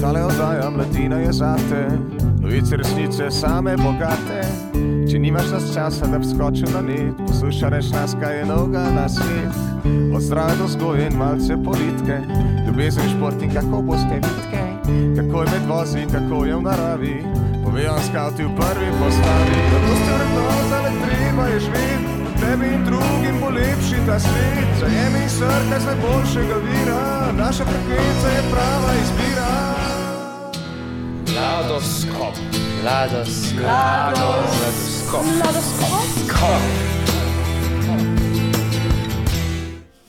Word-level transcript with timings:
Tale 0.00 0.24
oddaja 0.24 0.70
mladina 0.70 1.16
je 1.16 1.32
zate, 1.32 1.88
novice 2.40 2.76
resnice 2.76 3.30
same 3.30 3.76
bogate. 3.76 4.42
Če 5.10 5.18
nimaš 5.18 5.50
nas 5.50 5.74
časa, 5.74 6.06
da 6.06 6.18
bi 6.18 6.26
skočil 6.26 6.68
na 6.72 6.80
net, 6.82 7.20
poslušaj 7.26 7.70
reč 7.70 7.90
nas, 7.92 8.16
kaj 8.20 8.38
je 8.38 8.46
noga 8.46 8.82
na 8.94 9.08
svet. 9.08 9.60
Od 10.16 10.22
zdrave 10.22 10.56
do 10.58 10.66
zgoje 10.68 11.06
in 11.06 11.16
malce 11.18 11.56
politike, 11.64 12.18
ljubezen 12.66 13.08
šport 13.16 13.42
in 13.42 13.54
kako 13.54 13.82
boste 13.82 14.20
vitke, 14.24 14.64
kako 15.16 15.42
je 15.42 15.50
med 15.52 15.68
vozi 15.68 16.02
in 16.02 16.10
kako 16.10 16.44
je 16.44 16.56
v 16.56 16.62
naravi. 16.62 17.47
Nam 17.86 18.02
skavti 18.10 18.44
v 18.44 18.50
prvi 18.56 18.90
postavi, 18.98 19.58
da 19.70 19.78
boste 19.86 20.12
vrednota, 20.14 20.78
le 20.82 20.90
treba 21.04 21.46
je 21.46 21.60
živeti. 21.60 22.04
Tebi 22.40 22.66
in 22.66 22.84
drugim 22.84 23.40
bo 23.40 23.48
lepši 23.50 23.98
ta 24.06 24.18
svet, 24.20 24.68
zajemi 24.80 25.28
srce 25.28 25.80
z 25.80 25.86
najboljšega 25.86 26.56
vira, 26.64 27.32
naša 27.32 27.64
frekvenca 27.64 28.28
je 28.28 28.42
prava 28.52 28.92
izbira. 29.02 29.50
Ladoskop. 31.36 32.34
Ladoskop. 32.84 33.64
Ladoskop. 35.44 36.87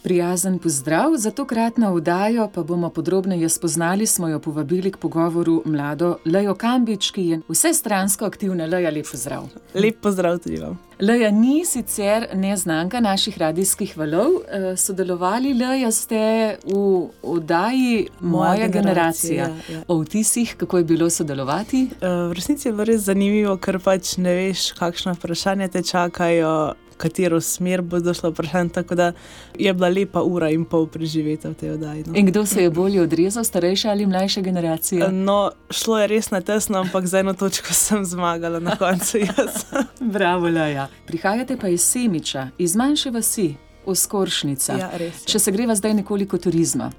Prijazen 0.09 0.59
pozdrav 0.59 1.12
za 1.18 1.31
tokratno 1.31 1.94
vdajo, 1.94 2.50
pa 2.54 2.63
bomo 2.63 2.90
podrobneje 2.90 3.50
spoznali, 3.50 4.05
smo 4.05 4.27
jo 4.27 4.40
povabili 4.40 4.91
k 4.91 4.98
pogovoru 4.98 5.62
mlado 5.66 6.17
Lejo 6.26 6.55
Kambič, 6.55 7.12
ki 7.12 7.26
je 7.26 7.41
vsestransko 7.50 8.26
aktivna. 8.26 8.66
Leja, 8.66 8.90
lep 8.90 9.05
pozdrav. 9.12 9.44
Lep 9.76 10.02
pozdrav 10.02 10.40
tudi 10.40 10.58
vam. 10.58 10.80
Leja 11.00 11.31
ni 11.31 11.66
sicer 11.66 12.25
neznanka 12.33 13.00
naših 13.00 13.38
radijskih 13.38 13.98
valov. 13.98 14.31
Eh, 14.42 14.78
Sodelovali 14.78 15.53
Leja 15.53 15.92
ste 15.92 16.17
v 16.66 16.81
oddaji 17.23 18.08
Moja, 18.20 18.50
Moja 18.50 18.67
generacija. 18.67 19.45
generacija, 19.45 19.78
ja. 19.78 19.83
O 19.88 20.00
vtisih, 20.00 20.55
kako 20.58 20.78
je 20.78 20.83
bilo 20.83 21.09
sodelovati. 21.09 21.89
Eh, 22.02 22.08
V 22.30 22.33
resnici 22.33 22.67
je 22.67 22.72
bilo 22.72 22.83
res 22.83 23.02
zanimivo, 23.02 23.58
ker 23.58 23.80
pač 23.80 24.17
ne 24.17 24.33
veš, 24.33 24.72
kakšno 24.73 25.14
vprašanje 25.14 25.67
te 25.67 25.83
čakajo, 25.83 26.73
katero 27.00 27.42
smer 27.42 27.81
bo 27.81 28.00
došlo 28.00 28.30
vprašanje. 28.30 28.69
Tako 28.69 28.95
da 28.95 29.11
je 29.58 29.73
bila 29.73 29.89
lepa 29.89 30.22
ura 30.22 30.50
in 30.52 30.66
pol 30.66 30.88
preživeti 30.88 31.47
v 31.47 31.53
tej 31.53 31.72
oddaji. 31.78 32.03
No. 32.08 32.14
In 32.16 32.25
kdo 32.25 32.45
se 32.45 32.64
je 32.64 32.69
bolje 32.69 33.02
odrezal, 33.02 33.44
starejša 33.44 33.89
ali 33.89 34.05
mlajša 34.05 34.42
generacija? 34.42 35.08
No, 35.11 35.52
šlo 35.70 36.00
je 36.00 36.08
res 36.08 36.31
na 36.31 36.42
tesno, 36.42 36.80
ampak 36.80 37.08
za 37.08 37.20
eno 37.20 37.33
točko 37.33 37.73
sem 37.86 38.05
zmagala 38.05 38.59
na 38.59 38.75
koncu. 38.75 39.23
Bravo, 40.16 40.47
Leja. 40.47 40.88
Prihajate 41.08 41.58
pa 41.58 41.67
iz 41.67 41.81
Semiča, 41.81 42.50
iz 42.58 42.75
manjše 42.75 43.11
vasi, 43.11 43.53
Oskoršnica. 43.86 44.73
Ja, 44.77 44.89
res 44.94 45.23
je. 45.23 45.31
Če 45.31 45.39
se 45.39 45.52
greva 45.52 45.75
zdaj 45.75 45.94
nekoliko 45.94 46.38
turizma, 46.38 46.92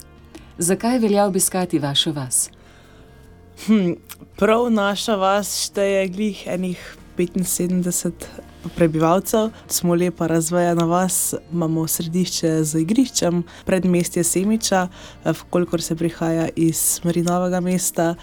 zakaj 0.58 0.98
velja 0.98 1.26
obiskati 1.26 1.78
vašo 1.78 2.12
vas? 2.12 2.48
Hm, 3.66 3.92
prav 4.36 4.70
naša 4.72 5.14
vas 5.20 5.52
šteje 5.66 6.08
glih 6.08 6.46
enih 6.46 6.96
75 7.18 8.12
prebivalcev, 8.76 9.50
smo 9.66 9.94
lepa 9.94 10.26
razvejena 10.26 10.84
vas, 10.84 11.34
imamo 11.52 11.86
središče 11.86 12.64
z 12.64 12.80
igriščem, 12.80 13.42
predmestje 13.66 14.24
Semiča, 14.24 14.88
eh, 15.24 15.32
kolikor 15.50 15.82
se 15.82 15.96
prihaja 15.96 16.48
iz 16.56 16.76
smeri 16.76 17.22
Novega 17.22 17.60
mesta. 17.60 18.14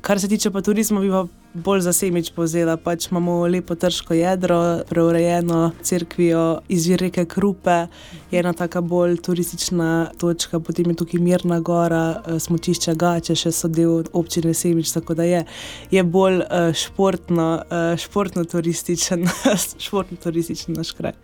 Kar 0.00 0.20
se 0.20 0.28
tiče 0.28 0.50
pa 0.50 0.60
turizma, 0.60 1.00
bi 1.00 1.10
pa 1.10 1.26
bolj 1.56 1.80
za 1.80 1.92
Semič 1.92 2.30
povzela. 2.36 2.76
Pač 2.76 3.08
imamo 3.10 3.46
lepo 3.46 3.74
trško 3.74 4.14
jedro, 4.14 4.58
preurejeno 4.88 5.70
crkvijo, 5.82 6.60
izvir 6.68 7.00
reke 7.00 7.24
Krupe, 7.24 7.86
je 8.30 8.40
ena 8.40 8.52
taka 8.52 8.80
bolj 8.80 9.16
turistična 9.24 10.10
točka, 10.18 10.60
potem 10.60 10.90
je 10.90 10.96
tukaj 10.96 11.20
Mirna 11.20 11.60
gora, 11.60 12.22
eh, 12.26 12.38
smočišče 12.38 12.94
Gače, 12.94 13.34
še 13.34 13.52
so 13.52 13.68
del 13.68 14.04
občine 14.12 14.54
Semič, 14.54 14.92
tako 14.92 15.14
da 15.14 15.24
je, 15.24 15.44
je 15.90 16.04
bolj 16.04 16.40
eh, 16.42 16.72
športno, 16.74 17.62
eh, 17.70 17.96
športno 17.96 18.44
turističen, 18.44 19.28
športno 19.86 20.16
turističen 20.22 20.74
naš 20.76 20.92
kraj. 20.92 21.16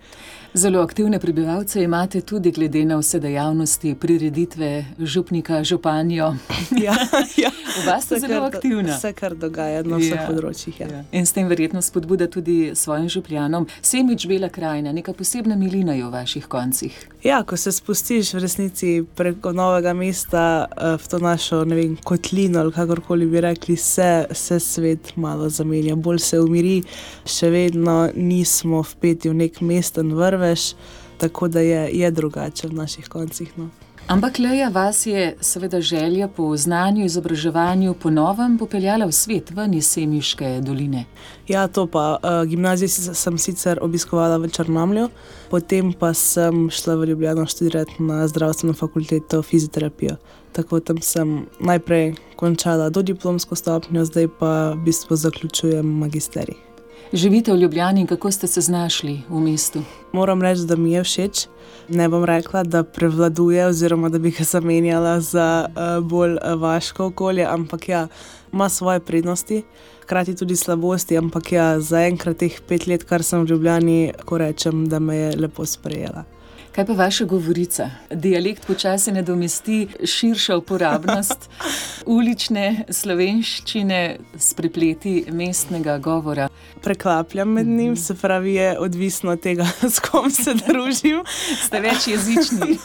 Zelo 0.55 0.81
aktivne 0.81 1.19
prebivalce 1.19 1.83
imate 1.83 2.21
tudi 2.21 2.51
glede 2.51 2.85
na 2.85 2.97
vse 2.97 3.21
dejavnosti, 3.21 3.95
prireditve, 3.95 4.85
župnika, 4.99 5.65
županjo. 5.65 6.35
Ja, 6.83 6.95
ja. 7.37 7.51
Oba 7.83 8.01
sta 8.01 8.19
zelo 8.19 8.35
kar 8.41 8.57
aktivna. 8.57 8.97
Vse, 8.97 9.13
kar 9.13 9.35
dogaja 9.35 9.83
na 9.83 9.97
vseh 9.97 10.17
Ja. 10.21 10.27
področjih. 10.29 10.81
Ja. 10.81 10.87
Ja. 10.89 11.03
In 11.13 11.27
s 11.27 11.33
tem 11.33 11.49
verjetno 11.49 11.83
spodbuda 11.83 12.27
tudi 12.27 12.73
svojim 12.75 13.09
župljanom. 13.09 13.67
Semič, 13.83 14.27
Bela 14.27 14.49
krajina, 14.49 14.93
neka 14.93 15.13
posebna 15.13 15.57
milina 15.57 15.95
je 15.95 16.05
v 16.05 16.11
vaših 16.11 16.47
koncih. 16.47 16.97
Ja, 17.25 17.43
ko 17.45 17.57
se 17.57 17.73
spustiš 17.73 18.35
v 18.35 18.43
resnici 18.43 18.91
preko 19.17 19.53
novega 19.53 19.93
mesta 19.95 20.67
eh, 20.69 20.97
v 20.99 21.09
to 21.09 21.19
našo 21.19 21.63
vem, 21.65 21.97
kotlino, 22.05 22.61
ali 22.61 22.73
kakorkoli 22.73 23.27
bi 23.27 23.41
rekli, 23.41 23.77
se, 23.77 24.27
se 24.33 24.61
svet 24.61 25.15
malo 25.17 25.49
zamenja, 25.49 25.95
bolj 25.97 26.19
se 26.19 26.41
umiri, 26.41 26.83
še 27.25 27.51
vedno 27.51 28.11
nismo 28.17 28.83
vpeti 28.83 29.31
v 29.31 29.39
nek 29.45 29.61
mesten 29.61 30.13
vrvež, 30.43 30.75
tako 31.19 31.49
da 31.49 31.61
je, 31.61 31.91
je 31.93 32.11
drugače 32.11 32.69
v 32.69 32.73
naših 32.73 33.09
koncih. 33.09 33.53
No. 33.57 33.69
Ampak 34.07 34.39
Leja 34.39 34.69
vas 34.69 35.07
je 35.07 35.37
seveda 35.41 35.81
želja 35.81 36.29
po 36.29 36.57
znanju, 36.57 37.05
izobraževanju 37.05 37.95
ponovem 37.95 38.59
popeljala 38.59 39.07
v 39.07 39.13
svet, 39.13 39.51
ven 39.51 39.75
iz 39.75 39.87
Semiške 39.87 40.61
doline. 40.61 41.05
Ja, 41.49 41.69
to 41.69 41.87
pa. 41.87 42.19
Uh, 42.23 42.49
gimnazijo 42.49 42.89
sem 43.15 43.39
sicer 43.39 43.79
obiskovala 43.81 44.37
v 44.37 44.51
Črnomlju, 44.51 45.09
potem 45.51 45.93
pa 45.93 46.15
sem 46.15 46.67
šla 46.71 46.95
v 46.95 47.07
Ljubljano 47.13 47.47
študirati 47.47 48.03
na 48.03 48.27
zdravstveno 48.29 48.75
fakulteto 48.75 49.43
fizioterapijo. 49.43 50.17
Tako 50.53 50.81
tam 50.81 50.99
sem 51.01 51.47
najprej 51.61 52.15
končala 52.37 52.91
dodiplomsko 52.91 53.55
stopnjo, 53.55 54.05
zdaj 54.05 54.29
pa 54.39 54.73
v 54.75 54.83
bistvu 54.85 55.17
zaključujem 55.17 55.87
magisterij. 55.87 56.72
Živite 57.13 57.53
v 57.53 57.57
Ljubljani 57.57 58.01
in 58.01 58.07
kako 58.07 58.31
ste 58.31 58.47
se 58.47 58.61
znašli 58.61 59.21
v 59.29 59.41
mestu? 59.41 59.83
Moram 60.13 60.43
reči, 60.43 60.63
da 60.65 60.77
mi 60.77 60.93
je 60.93 61.03
všeč. 61.05 61.47
Ne 61.89 62.09
bom 62.09 62.25
rekla, 62.25 62.63
da 62.63 62.83
prevladuje, 62.83 63.67
oziroma 63.67 64.09
da 64.09 64.19
bi 64.19 64.31
ga 64.31 64.45
zamenjala 64.45 65.21
za 65.21 65.69
uh, 65.69 66.05
bolj 66.05 66.33
uh, 66.33 66.61
vaško 66.61 67.07
okolje, 67.07 67.45
ampak 67.45 67.89
ja, 67.89 68.09
ima 68.53 68.69
svoje 68.69 69.01
prednosti, 69.01 69.63
hkrati 70.03 70.37
tudi 70.37 70.57
slabosti. 70.57 71.19
Ampak 71.19 71.53
ja, 71.53 71.81
zaenkrat 71.81 72.37
teh 72.37 72.61
pet 72.69 72.87
let, 72.87 73.05
kar 73.05 73.23
sem 73.23 73.45
v 73.45 73.51
Ljubljani, 73.51 74.13
ko 74.25 74.39
rečem, 74.39 74.89
da 74.89 74.99
me 74.99 75.17
je 75.17 75.37
lepo 75.37 75.67
sprejela. 75.67 76.25
Kaj 76.73 76.87
pa 76.87 76.93
vaša 76.93 77.25
govorica? 77.25 77.91
Dialekt 78.11 78.67
počasi 78.67 79.13
nadomesti 79.13 79.89
širša 80.05 80.57
uporabnost 80.57 81.51
ulične 82.17 82.85
slovenščine 82.89 84.17
s 84.39 84.55
prepleti 84.55 85.25
mestnega 85.33 85.99
govora. 85.99 86.49
Preklapljam 86.83 87.53
med 87.53 87.67
njim, 87.67 87.97
se 87.97 88.15
pravi, 88.15 88.55
je 88.55 88.79
odvisno 88.79 89.33
od 89.33 89.41
tega, 89.41 89.67
s 89.95 90.01
kom 90.01 90.31
se 90.31 90.55
družim. 90.69 91.21
Ste 91.67 91.81
več 91.81 92.09
jezični. 92.09 92.79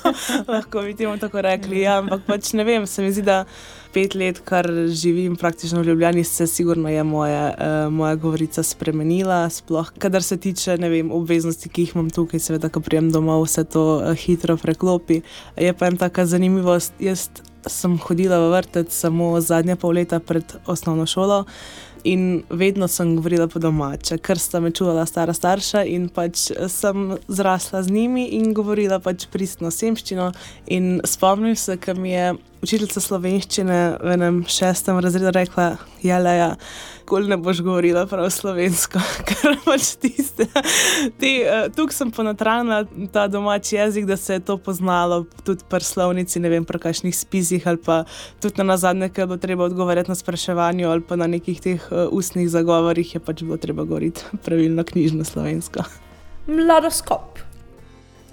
Lahko 0.47 0.83
bi 0.83 0.95
temu 0.95 1.17
tako 1.17 1.41
rekli. 1.41 1.79
Ja, 1.85 2.01
ampak 2.03 2.27
pač 2.27 2.51
ne 2.53 2.67
vem, 2.67 2.87
se 2.87 3.01
mi 3.01 3.11
zdi, 3.11 3.23
da 3.23 3.45
pet 3.97 4.13
let, 4.15 4.39
kar 4.45 4.67
živim 4.93 5.35
praktično 5.35 5.81
v 5.81 5.87
Ljubljani, 5.87 6.23
se 6.23 6.47
sigurno 6.47 6.89
je 6.89 7.03
moja, 7.03 7.53
uh, 7.57 7.93
moja 7.93 8.15
govorica 8.15 8.63
spremenila. 8.63 9.49
Sploh, 9.49 9.89
kadar 9.97 10.23
se 10.23 10.37
tiče 10.37 10.75
vem, 10.77 11.11
obveznosti, 11.11 11.69
ki 11.69 11.81
jih 11.81 11.95
imam 11.95 12.11
tukaj, 12.13 12.39
seveda, 12.39 12.69
ko 12.69 12.83
prijem 12.85 13.09
domov, 13.11 13.47
vse 13.47 13.63
to 13.63 13.85
uh, 13.95 14.13
hitro 14.13 14.57
preklopi. 14.57 15.21
Je 15.57 15.73
pa 15.73 15.89
ena 15.89 15.97
taka 15.97 16.25
zanimivost. 16.29 16.93
Jaz 17.01 17.29
sem 17.65 17.97
hodila 17.97 18.37
v 18.39 18.51
vrtec 18.53 18.93
samo 18.93 19.33
zadnja 19.41 19.75
pol 19.75 19.97
leta 19.97 20.19
pred 20.19 20.45
osnovno 20.69 21.09
šolo. 21.09 21.45
In 22.07 22.43
vedno 22.49 22.87
sem 22.87 23.15
govorila 23.17 23.47
po 23.49 23.59
domače, 23.59 24.19
ker 24.21 24.39
sta 24.39 24.59
me 24.61 24.69
čuvala 24.71 25.05
stara 25.09 25.33
starša 25.33 25.81
in 25.89 26.05
pač 26.13 26.51
sem 26.69 27.17
zrasla 27.27 27.81
z 27.83 27.91
njimi 27.91 28.27
in 28.37 28.53
govorila 28.53 28.99
pač 29.03 29.25
pristno 29.33 29.71
semščino. 29.73 30.29
In 30.67 31.01
spomnim 31.03 31.55
se, 31.57 31.79
ko 31.81 31.97
mi 31.97 32.13
je 32.13 32.35
učiteljica 32.61 33.01
slovenščine 33.01 33.79
v 34.01 34.13
enem 34.15 34.39
šestem 34.49 34.99
razredu 35.03 35.31
rekla: 35.35 35.75
Jale, 36.03 36.33
ja, 36.37 36.49
kol 37.07 37.27
ne 37.29 37.37
boš 37.39 37.61
govorila 37.65 38.05
prav 38.09 38.29
slovensko, 38.33 39.01
ker 39.29 39.57
pač 39.65 39.93
tiste. 40.01 40.47
Ti, 41.21 41.31
uh, 41.43 41.67
tukaj 41.73 41.95
sem 41.95 42.11
ponotranila 42.13 42.83
ta 43.13 43.27
domači 43.31 43.77
jezik, 43.77 44.07
da 44.09 44.17
se 44.17 44.37
je 44.37 44.45
to 44.49 44.57
poznalo 44.57 45.23
tudi 45.43 45.65
pri 45.69 45.85
slovnici, 45.85 46.41
ne 46.43 46.51
vem, 46.53 46.67
pri 46.67 46.81
kakšnih 46.87 47.15
spisih 47.15 47.67
ali 47.67 47.81
pa 47.81 48.03
tudi 48.43 48.63
na 48.63 48.77
zadnje, 48.77 49.11
je 49.15 49.25
bilo 49.25 49.39
treba 49.41 49.67
odgovarjati 49.69 50.11
na 50.11 50.19
spraševanje 50.19 50.85
ali 50.85 51.01
pa 51.01 51.15
na 51.15 51.27
nekih 51.27 51.61
teh 51.61 51.89
uh, 51.91 52.07
ustnih 52.11 52.49
zagovorih, 52.49 53.15
je 53.15 53.23
pač 53.23 53.43
bilo 53.43 53.57
treba 53.57 53.87
govoriti 53.87 54.25
pravilno 54.43 54.83
knjižno 54.83 55.25
slovensko. 55.25 55.87
Mladoskop. 56.47 57.46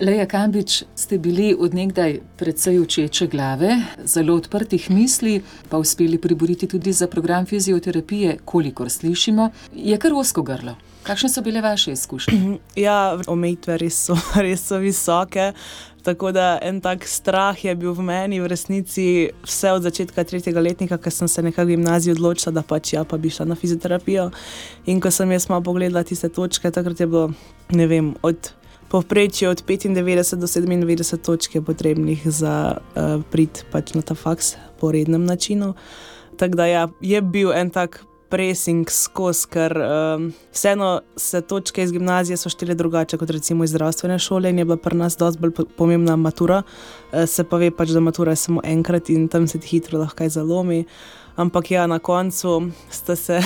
Leja 0.00 0.26
Kambič, 0.26 0.82
ste 0.94 1.18
bili 1.18 1.54
odnegdaj 1.58 2.18
precej 2.36 2.80
učeče 2.80 3.26
glave, 3.26 3.76
zelo 4.04 4.34
odprtih 4.34 4.90
misli, 4.90 5.42
pa 5.70 5.78
uspeli 5.78 6.18
priboriti 6.18 6.66
tudi 6.66 6.92
za 6.92 7.06
program 7.06 7.46
fizioterapije, 7.46 8.38
kolikor 8.44 8.90
slišimo, 8.90 9.50
je 9.74 9.98
kar 9.98 10.12
osko 10.12 10.42
grlo. 10.42 10.74
Kakšne 11.02 11.28
so 11.28 11.42
bile 11.42 11.60
vaše 11.60 11.92
izkušnje? 11.92 12.58
Ja, 12.76 13.18
omejitve 13.26 13.76
res 13.78 14.00
so, 14.06 14.16
res 14.46 14.66
so 14.66 14.80
visoke. 14.82 15.52
Tako 16.02 16.32
da 16.32 16.58
en 16.62 16.80
tak 16.80 17.06
strah 17.08 17.64
je 17.64 17.74
bil 17.74 17.94
v 17.94 18.02
meni, 18.02 18.40
v 18.40 18.50
resnici, 18.50 19.30
vse 19.46 19.72
od 19.72 19.86
začetka 19.86 20.24
tretjega 20.24 20.60
letnika, 20.60 20.98
ko 20.98 21.10
sem 21.10 21.28
se 21.28 21.42
nekako 21.42 21.68
v 21.68 21.76
gimnaziji 21.76 22.12
odločila, 22.12 22.52
da 22.52 22.66
pač 22.66 22.92
ja, 22.92 23.04
pa 23.04 23.16
bi 23.16 23.30
šla 23.30 23.46
na 23.46 23.54
fizioterapijo. 23.54 24.26
In 24.90 25.00
ko 25.00 25.14
sem 25.14 25.32
jaz 25.32 25.48
malo 25.48 25.62
pogledala 25.62 26.02
tiste 26.02 26.28
točke, 26.28 26.70
takrat 26.70 27.00
je 27.00 27.06
bilo, 27.06 27.30
ne 27.70 27.86
vem, 27.86 28.12
od 28.22 28.52
povprečju 28.94 29.50
od 29.50 29.64
95 29.66 30.34
do 30.34 30.46
97 30.46 31.16
točk 31.16 31.54
je 31.54 31.62
potrebnih 31.62 32.22
za 32.30 32.78
uh, 32.78 33.22
prid 33.30 33.64
pač 33.72 33.90
na 33.94 34.02
ta 34.06 34.14
faks 34.14 34.54
po 34.78 34.92
rednem 34.94 35.24
načinu. 35.24 35.74
Tako 36.38 36.54
da 36.54 36.66
ja, 36.66 36.88
je 37.00 37.22
bil 37.22 37.50
en 37.52 37.70
tak 37.74 38.04
pressing 38.30 38.86
skozi, 38.90 39.48
ker 39.50 39.74
um, 39.74 40.28
vseeno 40.54 41.00
se 41.16 41.40
točke 41.40 41.82
iz 41.82 41.90
gimnazije 41.92 42.36
so 42.38 42.48
štele 42.48 42.74
drugače 42.78 43.18
kot 43.18 43.34
recimo 43.34 43.66
iz 43.66 43.74
zdravstvene 43.74 44.18
šole 44.18 44.50
in 44.50 44.62
je 44.62 44.64
bila 44.64 44.76
pri 44.76 44.96
nas 44.96 45.18
dosti 45.18 45.42
bolj 45.42 45.66
pomembna 45.76 46.16
matura. 46.16 46.62
Uh, 46.62 47.26
se 47.26 47.42
pa 47.44 47.58
ve 47.58 47.72
pač, 47.74 47.90
da 47.90 48.00
matura 48.00 48.32
je 48.32 48.44
samo 48.46 48.62
enkrat 48.64 49.10
in 49.10 49.26
tam 49.28 49.50
se 49.50 49.58
ti 49.58 49.74
hitro 49.74 49.98
lahko 49.98 50.28
zalomi. 50.28 50.84
Ampak 51.36 51.70
ja, 51.70 51.86
na 51.86 51.98
koncu 51.98 52.70
se, 52.90 53.16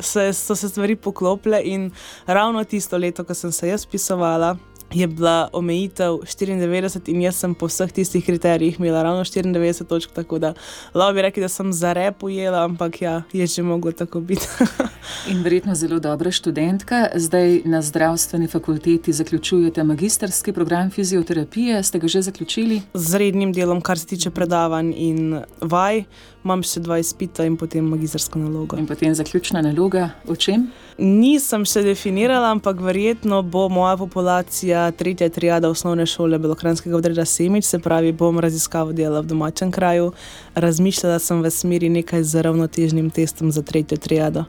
se, 0.00 0.32
so 0.32 0.56
se 0.56 0.68
stvari 0.68 0.96
poklopile 0.96 1.62
in 1.64 1.90
ravno 2.26 2.64
tisto 2.64 2.98
leto, 2.98 3.24
ko 3.24 3.34
sem 3.34 3.52
se 3.52 3.68
jaz 3.68 3.86
pisovala, 3.86 4.56
je 4.94 5.06
bila 5.06 5.48
omejitev 5.52 6.12
94 6.24 7.08
in 7.08 7.22
jaz 7.22 7.36
sem 7.36 7.54
po 7.54 7.66
vseh 7.66 7.92
tistih 7.92 8.24
kriterijih 8.24 8.78
imela 8.78 9.02
ravno 9.02 9.24
94 9.24 9.84
točk, 9.84 10.10
tako 10.12 10.38
da 10.38 10.54
lahko 10.94 11.14
bi 11.14 11.22
rekli, 11.22 11.42
da 11.42 11.48
sem 11.48 11.72
za 11.72 11.92
rep 11.92 12.22
ujela, 12.22 12.64
ampak 12.64 13.02
ja, 13.02 13.22
je 13.32 13.46
že 13.46 13.62
moglo 13.62 13.92
tako 13.92 14.20
biti. 14.20 14.46
in 15.30 15.42
verjetno 15.42 15.74
zelo 15.74 15.98
dobra 15.98 16.30
študentka. 16.30 17.08
Zdaj 17.14 17.62
na 17.64 17.82
zdravstveni 17.82 18.48
fakulteti 18.48 19.12
zaključujete 19.12 19.84
magistrski 19.84 20.52
program 20.52 20.90
fizioterapije, 20.90 21.82
ste 21.82 21.98
ga 21.98 22.08
že 22.08 22.22
zaključili? 22.22 22.82
Z 22.94 23.14
rednim 23.14 23.52
delom, 23.52 23.80
kar 23.80 23.98
se 23.98 24.06
tiče 24.06 24.30
predavanj 24.30 24.92
in 24.96 25.40
vaj 25.60 26.04
imam 26.44 26.62
še 26.66 26.82
dva 26.82 26.98
izpita 26.98 27.46
in 27.46 27.56
potem 27.56 27.86
magistrsko 27.86 28.40
nalogo. 28.42 28.78
In 28.78 28.86
potem 28.86 29.14
zaključna 29.14 29.62
naloga, 29.62 30.10
o 30.26 30.36
čem? 30.36 30.70
Nisem 30.98 31.64
še 31.64 31.80
definirala, 31.86 32.50
ampak 32.52 32.80
verjetno 32.84 33.40
bo 33.42 33.64
moja 33.72 33.94
populacija 33.96 34.90
tretja 34.92 35.30
triada 35.32 35.70
osnovne 35.72 36.04
šole 36.06 36.38
Belokranskega 36.38 36.96
odreda 36.96 37.24
Semič, 37.24 37.64
se 37.64 37.78
pravi, 37.80 38.12
bom 38.12 38.38
raziskavo 38.38 38.92
delala 38.92 39.22
v 39.24 39.30
domačem 39.32 39.72
kraju. 39.72 40.12
Razmišljala 40.54 41.18
sem 41.18 41.40
v 41.40 41.50
smeri 41.50 41.88
nekaj 41.88 42.24
z 42.28 42.44
ravnotežnim 42.44 43.08
testom 43.10 43.52
za 43.52 43.62
tretjo 43.64 43.96
triado, 43.96 44.44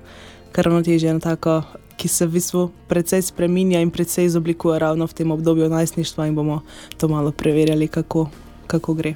ker 0.51 0.68
ravnotežje 0.68 1.16
je 1.16 1.19
tako. 1.24 1.62
Ki 1.94 2.10
se 2.10 2.25
v 2.25 2.36
bistvu 2.36 2.62
precej 2.89 3.22
spremenja 3.22 3.80
in 3.80 3.92
precej 3.94 4.25
izoblikuje 4.25 4.80
ravno 4.81 5.06
v 5.07 5.13
tem 5.13 5.31
obdobju 5.31 5.69
najstništva, 5.69 6.28
in 6.28 6.36
bomo 6.36 6.63
to 6.98 7.07
malo 7.07 7.31
preverjali, 7.31 7.88
kako, 7.88 8.28
kako 8.68 8.94
gre. 8.98 9.13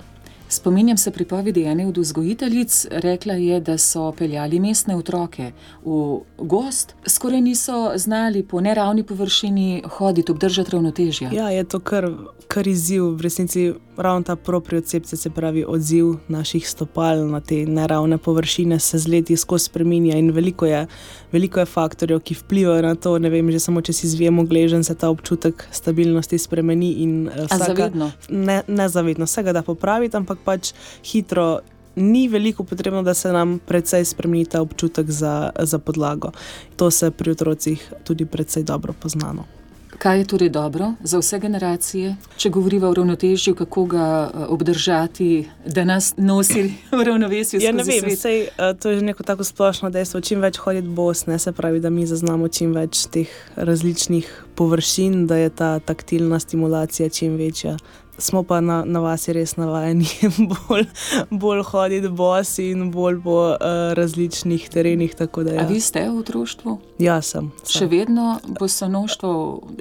Spominjam 0.50 0.98
se 0.98 1.12
pripovedi 1.12 1.64
ene 1.64 1.88
od 1.88 1.98
vzgojiteljic, 1.98 2.86
rekla 2.92 3.34
je, 3.34 3.60
da 3.60 3.78
so 3.78 4.12
peljali 4.12 4.60
mestne 4.60 4.96
otroke 4.96 5.52
v 5.86 6.20
gost, 6.38 6.96
skoraj 7.06 7.42
niso 7.42 7.92
znali 7.96 8.44
po 8.44 8.62
neravni 8.62 9.04
površini 9.04 9.84
hoditi, 9.90 10.32
obdržati 10.32 10.72
ravnotežje. 10.72 11.30
Ja, 11.34 11.50
je 11.50 11.64
to 11.64 11.80
kar, 11.80 12.12
kar 12.48 12.68
izziv, 12.68 13.04
v 13.04 13.22
resnici 13.22 13.74
ravno 13.98 14.24
ta 14.24 14.36
propriocepcija, 14.36 15.18
se 15.18 15.30
pravi 15.30 15.66
odziv 15.68 16.16
naših 16.28 16.70
stopal 16.70 17.28
na 17.28 17.40
te 17.40 17.66
neravne 17.66 18.18
površine, 18.18 18.80
se 18.80 18.98
z 18.98 19.08
leti 19.08 19.38
skozi 19.38 19.66
spremenja 19.66 20.18
in 20.18 20.32
veliko 20.32 20.66
je, 20.66 20.88
veliko 21.32 21.60
je 21.60 21.66
faktorjev, 21.66 22.20
ki 22.20 22.34
vplivajo 22.34 22.82
na 22.82 22.96
to. 22.96 23.18
Ne 23.20 23.30
vem, 23.30 23.52
že 23.52 23.60
samo 23.60 23.82
če 23.82 23.94
si 23.94 24.08
izvijemo 24.08 24.44
gležen, 24.44 24.84
se 24.84 24.96
ta 24.96 25.10
občutek 25.10 25.68
stabilnosti 25.72 26.38
spremeni. 26.38 26.92
In, 27.04 27.28
uh, 27.28 27.46
vsaka, 27.46 27.74
zavedno? 27.74 28.12
Ne, 28.30 28.62
ne 28.68 28.90
zavedno, 28.90 29.26
vsega 29.26 29.54
da 29.54 29.62
popraviti, 29.62 30.18
ampak 30.18 30.46
pač 30.46 30.74
hitro. 31.06 31.60
Ni 31.98 32.28
veliko 32.30 32.64
potrebno, 32.64 33.02
da 33.04 33.14
se 33.18 33.32
nam 33.34 33.58
precej 33.66 34.06
spremeni 34.06 34.46
ta 34.46 34.62
občutek 34.62 35.10
za, 35.10 35.50
za 35.60 35.80
podlago. 35.80 36.30
To 36.76 36.92
se 36.92 37.10
pri 37.12 37.32
otrocih 37.32 37.94
tudi 38.06 38.26
precej 38.26 38.64
dobro 38.64 38.94
poznano. 38.94 39.57
Kaj 39.98 40.18
je 40.18 40.26
torej 40.26 40.50
dobro 40.50 40.94
za 41.04 41.18
vse 41.18 41.40
generacije, 41.40 42.16
če 42.38 42.50
govorimo 42.50 42.88
o 42.88 42.94
ravnotežju, 42.94 43.56
kako 43.56 43.86
ga 43.86 44.32
eh, 44.34 44.46
obdržati, 44.46 45.48
da 45.66 45.84
nas 45.84 46.14
nosi 46.18 46.74
v 46.98 47.04
ravnovesju? 47.04 47.60
Ja, 47.62 47.72
ne 47.72 47.84
vem, 47.84 48.16
sej, 48.16 48.42
eh, 48.42 48.74
to 48.80 48.90
je 48.90 49.02
neko 49.02 49.24
tako 49.24 49.44
splošno 49.44 49.90
dejstvo. 49.90 50.22
Čim 50.22 50.42
več 50.42 50.58
hoditi 50.62 50.88
bosne, 50.88 51.40
se 51.40 51.52
pravi, 51.52 51.80
da 51.80 51.90
mi 51.90 52.06
zaznamo 52.06 52.48
čim 52.48 52.76
več 52.78 53.08
teh 53.10 53.32
različnih 53.56 54.30
površin, 54.56 55.26
da 55.28 55.38
je 55.38 55.50
ta 55.50 55.80
taktilna 55.80 56.40
stimulacija 56.40 57.10
čim 57.10 57.36
večja 57.36 57.78
smo 58.18 58.44
pa 58.44 58.62
na, 58.62 58.84
na 58.86 59.00
vas 59.00 59.28
res 59.30 59.56
navajeni 59.58 60.08
bolj, 60.52 60.86
bolj 61.30 61.64
hoditi 61.72 62.10
bosi 62.10 62.72
in 62.72 62.92
bolj 62.92 63.20
po 63.24 63.38
uh, 63.54 63.58
različnih 63.98 64.70
terenih. 64.70 65.16
Ja. 65.18 65.66
Vi 65.70 65.80
ste 65.82 66.08
v 66.10 66.24
društvu? 66.24 66.78
Ja, 67.00 67.22
sem. 67.22 67.52
sem. 67.64 67.80
Še 67.80 67.88
vedno 67.92 68.38
bosanoštvo? 68.60 69.32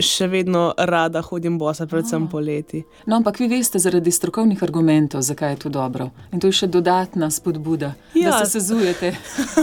Še 0.03 0.29
vedno 0.33 0.69
rada 0.77 1.23
hodim 1.25 1.59
bosa, 1.59 1.87
predvsem 1.87 2.27
oh. 2.27 2.31
poleti. 2.31 2.83
No, 3.07 3.21
ampak 3.21 3.41
vi 3.41 3.49
veste 3.51 3.81
zaradi 3.83 4.13
strokovnih 4.13 4.63
argumentov, 4.63 5.25
zakaj 5.27 5.55
je 5.55 5.63
to 5.67 5.73
dobro. 5.73 6.11
In 6.33 6.43
to 6.43 6.51
je 6.51 6.59
še 6.61 6.71
dodatna 6.73 7.31
spodbuda, 7.33 7.95
ja. 8.15 8.31
da 8.31 8.45
se 8.45 8.59
sezujete. 8.59 9.15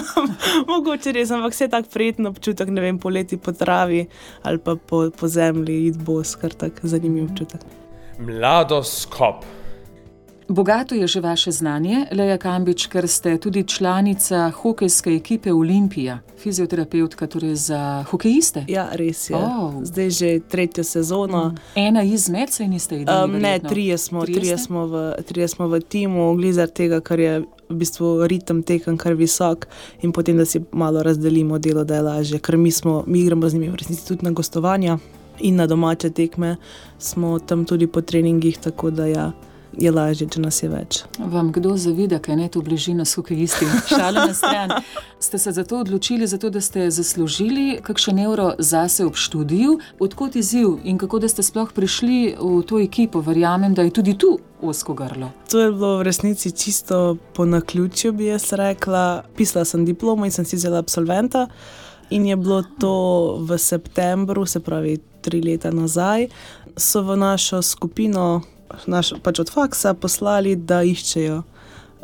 Mogoče 0.71 1.13
res, 1.15 1.33
ampak 1.33 1.55
vse 1.55 1.69
tako 1.73 1.93
prijeten 1.93 2.29
občutek, 2.29 2.73
ne 2.73 2.87
vem, 2.87 2.99
poleti 3.01 3.37
po 3.37 3.53
travi 3.53 4.05
ali 4.43 4.59
pa 4.59 4.75
po, 4.75 5.05
po 5.13 5.29
zemlji, 5.29 5.87
id 5.91 6.03
bos, 6.05 6.35
kar 6.39 6.53
tak 6.57 6.83
zanimiv 6.83 7.31
občutek. 7.31 7.82
Mladoskop. 8.19 9.45
Bogato 10.47 10.95
je 10.95 11.07
že 11.07 11.19
vaše 11.21 11.51
znanje, 11.51 12.05
Leja 12.11 12.37
Kambič, 12.37 12.87
ker 12.87 13.07
ste 13.07 13.37
tudi 13.37 13.63
članica 13.63 14.51
hokejske 14.51 15.15
ekipe 15.15 15.53
Olimpija, 15.53 16.19
fizioterapeutka 16.37 17.27
torej 17.27 17.55
za 17.55 18.03
hokejiste. 18.09 18.65
Ja, 18.67 18.89
res 18.91 19.29
je. 19.29 19.35
Oh. 19.35 19.73
Zdaj 19.83 20.09
že 20.09 20.39
tretjo 20.39 20.83
sezono. 20.83 21.49
Mm. 21.49 21.55
Ena 21.75 22.03
izmed, 22.03 22.51
sej 22.51 22.67
niste 22.67 22.97
videli? 22.97 23.23
Um, 23.23 23.41
ne, 23.41 23.59
trije 23.59 23.97
smo, 23.97 24.25
trije 24.25 24.57
smo, 24.57 24.85
v, 24.87 25.13
trije 25.27 25.47
smo 25.47 25.67
v 25.67 25.79
timu, 25.79 26.35
glizar 26.35 26.67
tega, 26.67 26.99
kar 26.99 27.19
je 27.19 27.39
v 27.69 27.75
bistvu 27.75 28.27
ritem 28.27 28.63
tekem 28.63 28.97
kar 28.97 29.13
visok 29.13 29.65
in 30.01 30.11
potem, 30.11 30.37
da 30.37 30.45
si 30.45 30.61
malo 30.71 31.03
razdelimo 31.03 31.57
delo, 31.59 31.83
da 31.83 31.95
je 31.95 32.01
lažje, 32.01 32.39
ker 32.39 32.57
mi, 32.57 32.71
smo, 32.71 33.03
mi 33.07 33.19
igramo 33.19 33.49
z 33.49 33.53
njimi 33.53 33.69
v 33.69 33.75
resnici 33.75 34.07
tudi 34.07 34.25
na 34.25 34.31
gostovanja 34.31 34.97
in 35.39 35.55
na 35.55 35.67
domače 35.67 36.09
tekme, 36.09 36.55
smo 36.99 37.39
tam 37.39 37.65
tudi 37.65 37.87
po 37.87 38.01
treningih, 38.01 38.57
tako 38.57 38.91
da 38.91 39.05
ja, 39.05 39.31
je 39.77 39.91
lažje, 39.91 40.27
če 40.29 40.41
nas 40.41 40.59
je 40.63 40.69
več. 40.69 41.01
Vam 41.17 41.51
kdo 41.53 41.73
zavida, 41.77 42.19
kaj 42.23 42.37
ne 42.37 42.47
to 42.51 42.61
bližino 42.65 43.05
s 43.05 43.17
hokejisti? 43.17 43.65
Šalo 43.89 44.25
na 44.27 44.33
stran. 44.37 44.71
Ste 45.19 45.39
se 45.39 45.51
zato 45.51 45.79
odločili, 45.79 46.27
zato, 46.27 46.49
da 46.53 46.61
ste 46.61 46.89
zaslužili 46.91 47.79
kakšen 47.83 48.19
evro 48.25 48.53
zase 48.59 49.05
ob 49.05 49.17
študiju? 49.17 49.77
Odkot 49.99 50.35
izziv 50.35 50.77
in 50.83 50.97
kako 51.01 51.23
da 51.23 51.29
ste 51.31 51.45
sploh 51.45 51.71
prišli 51.73 52.35
v 52.39 52.61
to 52.67 52.79
ekipo? 52.79 53.21
Verjamem, 53.21 53.73
da 53.73 53.87
je 53.87 53.95
tudi 53.95 54.17
tu. 54.17 54.37
To 55.51 55.59
je 55.59 55.71
bilo 55.71 55.97
v 55.99 56.03
resnici 56.07 56.51
čisto 56.51 57.17
po 57.35 57.45
naključju, 57.45 58.13
bi 58.13 58.29
jaz 58.29 58.53
rekla. 58.53 59.23
Pisala 59.35 59.65
sem 59.65 59.85
diplomo 59.85 60.25
in 60.25 60.31
sem 60.31 60.45
si 60.45 60.55
vzela 60.55 60.79
absolventa. 60.79 61.47
In 62.09 62.25
je 62.25 62.35
bilo 62.37 62.61
to 62.79 62.93
v 63.41 63.57
septembru, 63.57 64.45
se 64.45 64.59
pravi 64.59 64.99
tri 65.23 65.41
leta 65.41 65.71
nazaj, 65.71 66.27
so 66.77 67.03
v 67.07 67.17
našo 67.17 67.61
skupino, 67.63 68.43
naš, 68.85 69.13
pač 69.23 69.39
od 69.43 69.51
faksa, 69.53 69.95
poslali, 69.95 70.55
da 70.59 70.83
iščejo 70.83 71.43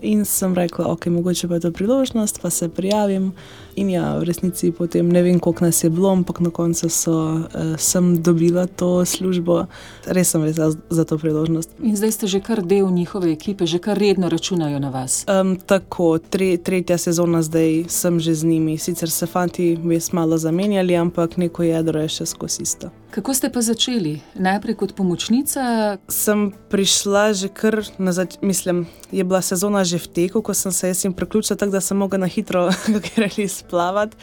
In 0.01 0.25
sem 0.25 0.53
rekla, 0.55 0.87
ok, 0.87 1.05
mogoče 1.05 1.47
pa 1.47 1.53
je 1.53 1.59
to 1.59 1.71
priložnost, 1.71 2.41
pa 2.41 2.49
se 2.49 2.69
prijavim. 2.69 3.31
In 3.79 3.87
ja, 3.87 4.19
v 4.19 4.27
resnici 4.27 4.73
potem 4.75 5.07
ne 5.07 5.23
vem, 5.23 5.39
koliko 5.39 5.63
nas 5.65 5.79
je 5.83 5.89
bilo, 5.89 6.11
ampak 6.11 6.43
na 6.43 6.51
koncu 6.51 6.89
so, 6.91 7.15
uh, 7.15 7.79
sem 7.79 8.19
dobila 8.19 8.67
to 8.67 9.05
službo. 9.07 9.71
Res 10.03 10.35
sem 10.35 10.43
vesela 10.43 10.75
za 10.89 11.03
to 11.07 11.15
priložnost. 11.15 11.79
In 11.79 11.95
zdaj 11.95 12.11
ste 12.11 12.25
že 12.27 12.43
kar 12.43 12.59
del 12.59 12.91
njihove 12.91 13.31
ekipe, 13.31 13.63
že 13.63 13.79
kar 13.79 13.95
redno 13.95 14.27
računajo 14.27 14.83
na 14.83 14.91
vas. 14.91 15.23
Um, 15.31 15.55
tako, 15.55 16.19
tre, 16.19 16.57
tretja 16.59 16.99
sezona 16.99 17.39
zdaj 17.39 17.87
sem 17.87 18.19
že 18.19 18.35
z 18.35 18.43
njimi. 18.43 18.75
Sicer 18.75 19.07
se 19.07 19.23
fanti 19.23 19.79
res 19.79 20.11
malo 20.11 20.35
zamenjali, 20.37 20.95
ampak 20.95 21.37
neko 21.37 21.63
jedro 21.63 22.03
je 22.03 22.09
še 22.19 22.25
skozi 22.25 22.67
isto. 22.67 22.91
Kako 23.09 23.33
ste 23.33 23.49
pa 23.49 23.61
začeli? 23.61 24.21
Najprej 24.37 24.75
kot 24.77 24.91
pomočnica? 24.93 25.97
Sem 26.05 26.53
prišla 26.69 27.33
že 27.33 27.49
kar 27.49 27.81
na 27.97 28.13
začetku, 28.13 28.45
mislim, 28.45 28.85
je 29.09 29.23
bila 29.23 29.41
sezona 29.41 29.81
že 29.83 29.97
v 29.97 30.07
teku, 30.07 30.41
ko 30.41 30.53
sem 30.53 30.71
se 30.71 30.93
jim 30.93 31.13
priključila, 31.13 31.57
tako 31.57 31.71
da 31.71 31.81
sem 31.81 31.97
mogla 31.97 32.21
na 32.21 32.29
hitro 32.29 32.69
greli 33.15 33.47
splavati. 33.69 34.17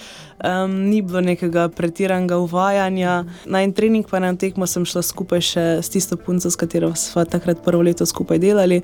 Um, 0.44 0.90
ni 0.90 1.00
bilo 1.02 1.20
nekega 1.20 1.68
pretiranega 1.68 2.36
uvajanja. 2.36 3.24
Na 3.46 3.62
en 3.62 3.72
trening, 3.72 4.04
pa 4.10 4.20
na 4.20 4.28
en 4.34 4.36
tekmo 4.36 4.66
sem 4.66 4.84
šla 4.84 5.02
skupaj 5.06 5.40
še 5.40 5.64
s 5.80 5.92
tisto 5.92 6.18
punco, 6.20 6.50
s 6.50 6.58
katero 6.60 6.92
smo 6.98 7.24
takrat 7.24 7.62
prvo 7.64 7.86
leto 7.86 8.06
skupaj 8.06 8.42
delali. 8.42 8.82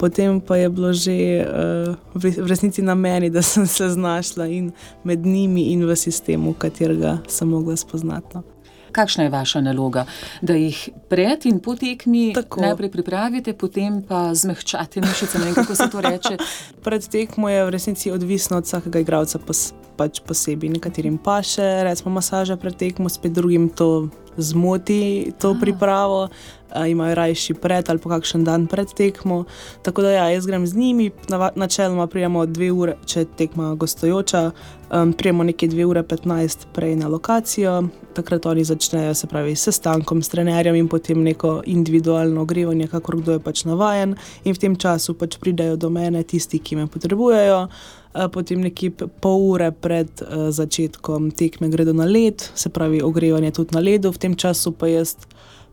Potem 0.00 0.40
pa 0.40 0.56
je 0.56 0.70
bilo 0.70 0.94
že 0.94 1.18
uh, 1.44 1.94
v 2.14 2.48
resnici 2.48 2.82
na 2.82 2.94
meni, 2.94 3.30
da 3.30 3.42
sem 3.42 3.66
se 3.66 3.90
znašla 3.90 4.48
in 4.48 4.72
med 5.04 5.26
njimi 5.26 5.72
in 5.74 5.84
v 5.84 5.96
sistemu, 5.96 6.54
katerega 6.54 7.18
sem 7.28 7.48
mogla 7.48 7.76
spoznati. 7.76 8.38
No. 8.38 8.53
Kakšna 8.94 9.26
je 9.26 9.30
vaša 9.34 9.60
naloga? 9.60 10.06
Da 10.42 10.54
jih 10.54 10.78
pred 11.10 11.46
in 11.50 11.58
po 11.58 11.74
tekmi 11.76 12.32
Tako. 12.34 12.62
najprej 12.62 12.90
pripravite, 12.94 13.52
potem 13.58 14.02
pa 14.06 14.30
zmehčate 14.34 15.02
mišice, 15.02 15.38
ne 15.38 15.50
vem, 15.50 15.54
kako 15.54 15.74
se 15.74 15.90
to 15.90 16.00
reče. 16.00 16.36
Pred 16.86 17.08
tekmo 17.08 17.48
je 17.48 17.64
v 17.64 17.70
resnici 17.74 18.10
odvisno 18.10 18.60
od 18.60 18.68
vsakega 18.68 19.02
igralca 19.02 19.38
pos, 19.38 19.72
pač 19.98 20.20
posebej. 20.22 20.76
Nekaterim 20.78 21.18
pa 21.18 21.40
še, 21.42 21.82
recimo, 21.86 22.14
masaža 22.14 22.56
pred 22.60 22.76
tekmo, 22.78 23.10
spet 23.10 23.34
drugim 23.34 23.68
to 23.68 24.08
zmoti 24.36 25.32
to 25.38 25.56
pripravo, 25.60 26.22
uh, 26.24 26.90
imajo 26.90 27.14
rajši 27.14 27.54
pred 27.54 27.90
ali 27.90 27.98
pa 27.98 28.08
kakšen 28.08 28.44
dan 28.44 28.66
pred 28.66 28.88
tekmo. 28.94 29.44
Tako 29.82 30.02
da 30.02 30.10
ja, 30.10 30.28
jaz 30.30 30.46
grem 30.46 30.66
z 30.66 30.76
njimi, 30.76 31.10
načeloma 31.54 32.06
prijemo 32.06 32.46
dve 32.46 32.72
ure, 32.72 32.96
če 33.06 33.24
tekma 33.24 33.74
gostujoča, 33.74 34.50
um, 34.92 35.12
prijemo 35.12 35.44
nekje 35.44 35.68
dve 35.68 35.86
ure 35.86 36.02
15 36.02 36.66
prej 36.72 36.96
na 36.96 37.08
lokacijo, 37.08 37.82
takrat 38.14 38.46
oni 38.46 38.64
začnejo 38.64 39.14
se 39.14 39.26
pravi 39.26 39.56
s 39.56 39.62
sestankom 39.62 40.22
s 40.22 40.28
trenerjem 40.28 40.74
in 40.74 40.88
potem 40.88 41.22
neko 41.22 41.62
individualno 41.66 42.42
ogrevanje, 42.42 42.88
kakor 42.88 43.20
kdo 43.20 43.32
je 43.32 43.40
pač 43.40 43.64
navajen 43.64 44.16
in 44.44 44.54
v 44.54 44.58
tem 44.58 44.76
času 44.76 45.14
pač 45.14 45.38
pridejo 45.38 45.76
do 45.76 45.90
mene 45.90 46.22
tisti, 46.22 46.58
ki 46.58 46.76
me 46.76 46.86
potrebujejo. 46.86 47.68
Potem 48.14 48.62
nekje 48.62 48.92
pol 49.18 49.40
ure 49.50 49.72
pred 49.74 50.06
uh, 50.22 50.46
začetkom 50.54 51.32
tekme 51.34 51.66
gredo 51.68 51.90
na 51.92 52.06
led, 52.06 52.38
se 52.54 52.70
pravi 52.70 53.02
ogrevanje 53.02 53.50
tudi 53.50 53.74
na 53.74 53.82
ledu, 53.82 54.12
v 54.14 54.22
tem 54.22 54.36
času 54.38 54.70
pa 54.70 54.86
jaz 54.86 55.16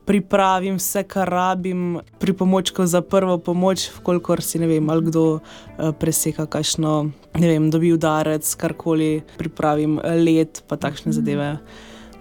pripravim 0.09 0.79
vse, 0.81 1.03
kar 1.05 1.29
rabim, 1.29 1.99
pri 2.17 2.33
pomočku 2.33 2.85
za 2.89 3.03
prvo 3.05 3.37
pomoč, 3.37 3.91
kolikor 4.01 4.41
si 4.41 4.57
ne 4.57 4.65
vem, 4.65 4.89
ali 4.89 5.05
kdo 5.05 5.37
uh, 5.37 5.93
preseka 5.93 6.47
kakšno, 6.49 7.11
ne 7.37 7.47
vem, 7.47 7.69
dobi 7.69 7.93
udarec, 7.93 8.49
karkoli, 8.57 9.21
pripravim 9.37 9.99
led, 10.01 10.65
pa 10.65 10.81
takšne 10.81 11.13
zadeve. 11.13 11.59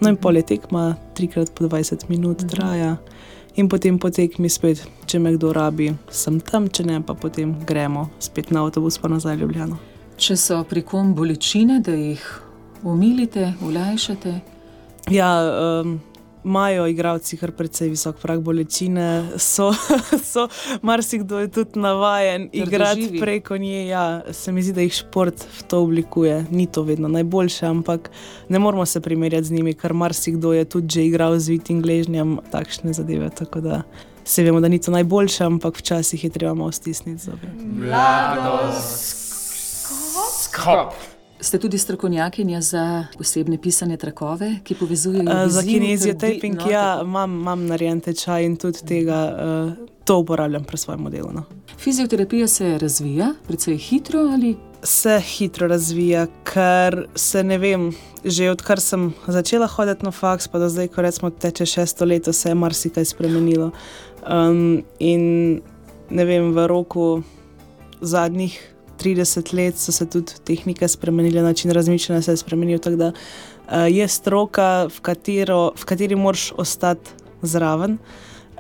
No 0.05 0.13
in 0.13 0.21
pol 0.21 0.37
je 0.37 0.45
tekma, 0.53 1.01
trikrat 1.17 1.53
po 1.57 1.65
20 1.65 2.09
minut 2.13 2.45
traja. 2.49 2.99
In 3.57 3.69
potem 3.73 3.97
potekmi 3.99 4.53
spet, 4.53 4.85
če 5.09 5.19
me 5.19 5.33
kdo 5.35 5.55
rabi, 5.57 5.91
sem 6.13 6.39
tam, 6.45 6.69
če 6.69 6.85
ne, 6.87 7.01
pa 7.01 7.17
potem 7.17 7.57
gremo 7.67 8.11
spet 8.21 8.53
na 8.53 8.69
avtobus, 8.69 9.01
pa 9.01 9.09
nazaj 9.09 9.41
v 9.41 9.49
Ljubljano. 9.49 9.81
Če 10.21 10.35
so 10.37 10.59
pri 10.69 10.83
kom 10.85 11.15
bolečine, 11.17 11.79
da 11.81 11.95
jih 11.97 12.21
umilite, 12.85 13.55
ulajšate. 13.65 14.35
Ja, 15.09 15.31
um, 15.81 15.95
imajo 16.45 16.85
igravci 16.93 17.39
kar 17.41 17.55
precej 17.57 17.89
visok 17.89 18.19
prag 18.21 18.43
bolečine, 18.45 19.07
so, 19.41 19.71
so 20.33 20.45
marsikdo 20.85 21.39
je 21.41 21.49
tudi 21.49 21.81
navajen 21.81 22.51
igrati 22.53 23.17
preko 23.21 23.57
nje. 23.57 23.87
Ja, 23.87 24.23
se 24.33 24.53
mi 24.53 24.63
zdi, 24.63 24.75
da 24.77 24.85
jih 24.85 24.93
šport 24.93 25.47
v 25.59 25.65
to 25.73 25.81
oblikuje. 25.87 26.45
Ni 26.51 26.67
to 26.67 26.83
vedno 26.83 27.09
najboljše, 27.09 27.67
ampak 27.67 28.11
ne 28.49 28.59
moramo 28.59 28.87
se 28.87 29.01
primerjati 29.01 29.49
z 29.49 29.57
njimi, 29.57 29.75
ker 29.75 29.97
marsikdo 29.97 30.53
je 30.53 30.65
tudi 30.65 30.89
že 30.99 31.07
igral 31.07 31.39
z 31.39 31.57
vitim 31.57 31.81
gležnjem 31.83 32.39
takšne 32.51 32.93
zadeve. 32.93 33.31
Se 34.25 34.43
vemo, 34.45 34.61
da 34.61 34.69
ni 34.69 34.79
to 34.79 34.93
najboljše, 34.93 35.45
ampak 35.45 35.81
včasih 35.81 36.25
je 36.25 36.31
treba 36.31 36.55
malo 36.55 36.73
stisniti 36.73 37.25
zobe. 37.25 37.49
Mladost, 37.57 39.30
skop. 40.43 40.93
Ste 41.41 41.59
tudi 41.59 41.79
strokovnjakinja 41.79 42.61
za 42.61 43.07
posebne 43.19 43.59
pisane 43.63 43.97
trakove, 43.97 44.55
ki 44.65 44.75
povezujejo 44.75 45.23
ljudi? 45.23 45.45
Uh, 45.45 45.51
za 45.51 45.63
kinezijo 45.63 46.15
taping, 46.15 46.59
no, 46.59 46.71
ja, 46.71 47.01
imam, 47.03 47.41
imam 47.41 47.67
narejen 47.67 48.01
tečaj 48.01 48.45
in 48.45 48.57
tudi 48.57 48.85
tega, 48.87 49.21
uh, 49.33 49.89
to 50.05 50.19
uporabljam 50.19 50.65
pri 50.65 50.77
svojem 50.77 51.01
modelu. 51.01 51.31
No. 51.33 51.45
Fizioterapija 51.79 52.49
se 52.49 52.79
razvija, 52.79 53.35
predvsej 53.47 53.77
hitro 53.77 54.21
ali? 54.21 54.57
Se 54.83 55.21
hitro 55.21 55.69
razvija, 55.69 56.27
ker 56.45 57.07
se 57.15 57.43
ne 57.45 57.59
vem, 57.59 57.93
že 58.25 58.51
odkar 58.51 58.81
sem 58.81 59.13
začela 59.27 59.67
hoditi 59.67 60.05
na 60.05 60.11
faks, 60.11 60.49
pa 60.49 60.59
do 60.59 60.69
zdaj, 60.69 60.89
ko 60.89 61.03
rečemo, 61.03 61.31
teče 61.31 61.67
šesto 61.67 62.05
leto, 62.05 62.33
se 62.33 62.49
je 62.49 62.55
marsikaj 62.55 63.05
spremenilo. 63.05 63.71
Um, 64.29 64.83
in 64.99 65.61
ne 66.11 66.25
vem, 66.25 66.53
v 66.53 66.67
roku 66.67 67.23
zadnjih 68.01 68.61
30 69.01 69.55
let 69.55 69.79
so 69.79 69.93
se 69.93 70.07
tudi 70.07 70.33
tehnike 70.45 70.89
spremenile, 70.89 71.43
način 71.43 71.71
razmišljanja 71.71 72.23
se 72.23 72.33
je 72.33 72.37
spremenil. 72.37 72.79
Tako 72.79 72.97
da 72.97 73.13
uh, 73.13 73.75
je 73.89 74.09
stroka, 74.09 74.87
v, 74.87 75.01
katero, 75.01 75.73
v 75.77 75.85
kateri 75.85 76.17
moraš 76.17 76.53
ostati 76.57 77.11
zraven 77.43 77.99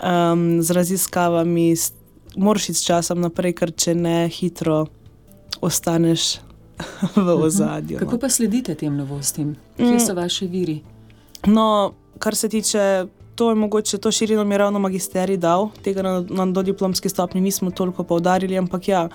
um, 0.02 0.62
z 0.62 0.70
raziskavami, 0.70 1.74
moraš 2.36 2.68
iti 2.68 2.78
s 2.78 2.86
časom 2.86 3.20
naprej, 3.20 3.54
ker 3.60 3.72
če 3.72 3.94
ne 3.94 4.28
hitro 4.28 4.86
ostaneš 5.60 6.38
v 7.16 7.20
mhm. 7.20 7.42
ozadju. 7.42 7.98
Kako 7.98 8.16
no. 8.16 8.20
pa 8.20 8.28
sledite 8.28 8.74
tem 8.74 8.96
novostim? 8.96 9.56
Kje 9.76 9.94
mm. 9.94 10.00
so 10.00 10.14
vaše 10.14 10.46
viri? 10.46 10.80
No, 11.46 11.92
kar 12.18 12.34
se 12.36 12.48
tiče 12.48 13.06
to 13.40 13.48
je 13.48 13.54
mogoče 13.54 13.98
to 13.98 14.12
širino 14.12 14.44
mi 14.44 14.58
ravno 14.58 14.78
magisterij 14.78 15.36
dal, 15.36 15.70
tega 15.82 16.02
na, 16.02 16.24
na 16.28 16.46
dodiplomski 16.46 17.08
stopni 17.08 17.40
nismo 17.40 17.70
toliko 17.70 18.04
poudarili, 18.04 18.58
ampak 18.58 18.88
ja, 18.88 19.08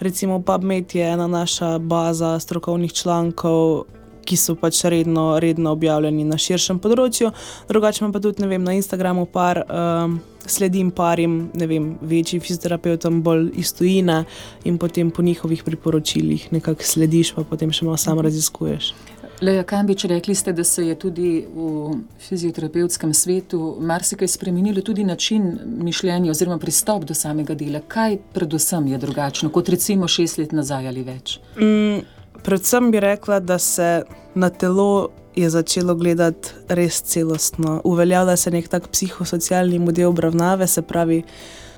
recimo 0.00 0.42
PubMed 0.42 0.94
je 0.94 1.06
ena 1.12 1.26
naša 1.26 1.78
baza 1.78 2.40
strokovnih 2.40 2.92
člankov. 2.92 3.84
Ki 4.24 4.36
so 4.36 4.54
pač 4.54 4.82
redno, 4.84 5.38
redno 5.40 5.72
objavljeni 5.72 6.26
na 6.28 6.36
širšem 6.38 6.78
področju, 6.78 7.30
drugače 7.68 8.10
pa 8.12 8.20
tudi 8.20 8.46
vem, 8.46 8.62
na 8.62 8.74
Instagramu 8.76 9.24
par, 9.26 9.62
um, 9.64 10.18
sledim 10.46 10.90
parim 10.90 11.48
vem, 11.54 11.94
večjim 12.02 12.44
fizioterapeutom, 12.44 13.22
bolj 13.24 13.48
iz 13.56 13.72
tujine 13.72 14.24
in 14.64 14.76
potem 14.78 15.10
po 15.10 15.22
njihovih 15.22 15.64
priporočilih 15.64 16.52
nekako 16.52 16.84
slediš, 16.84 17.32
pa 17.34 17.48
potem 17.48 17.72
še 17.72 17.88
malo 17.88 17.96
sam 17.96 18.20
raziskuješ. 18.20 18.92
Leja 19.40 19.62
Kambič, 19.62 20.04
rekli 20.04 20.34
ste, 20.34 20.52
da 20.52 20.64
se 20.64 20.86
je 20.86 20.94
tudi 20.94 21.46
v 21.54 21.94
fizioterapevtskem 22.20 23.14
svetu 23.14 23.76
marsikaj 23.80 24.28
spremenilo, 24.28 24.82
tudi 24.84 25.04
način 25.04 25.58
mišljenja 25.64 26.30
oziroma 26.30 26.58
pristop 26.58 27.04
do 27.04 27.14
samega 27.14 27.54
dela. 27.54 27.80
Kaj 27.88 28.18
predvsem 28.34 28.86
je 28.86 28.98
drugačno, 28.98 29.50
kot 29.50 29.68
recimo 29.68 30.08
šest 30.08 30.38
let 30.38 30.52
nazaj 30.52 30.88
ali 30.88 31.02
več? 31.02 31.38
Mm, 31.56 32.04
predvsem 32.44 32.90
bi 32.90 33.00
rekla, 33.00 33.40
da 33.40 33.58
se 33.58 34.02
na 34.34 34.50
telo 34.50 35.08
je 35.36 35.50
začelo 35.50 35.94
gledati 35.94 36.52
res 36.68 37.00
celostno. 37.02 37.80
Uveljavlja 37.84 38.36
se 38.36 38.50
nek 38.50 38.68
tak 38.68 38.88
psihosocialni 38.92 39.78
model 39.78 40.10
obravnave, 40.10 40.66
se 40.66 40.82
pravi, 40.82 41.22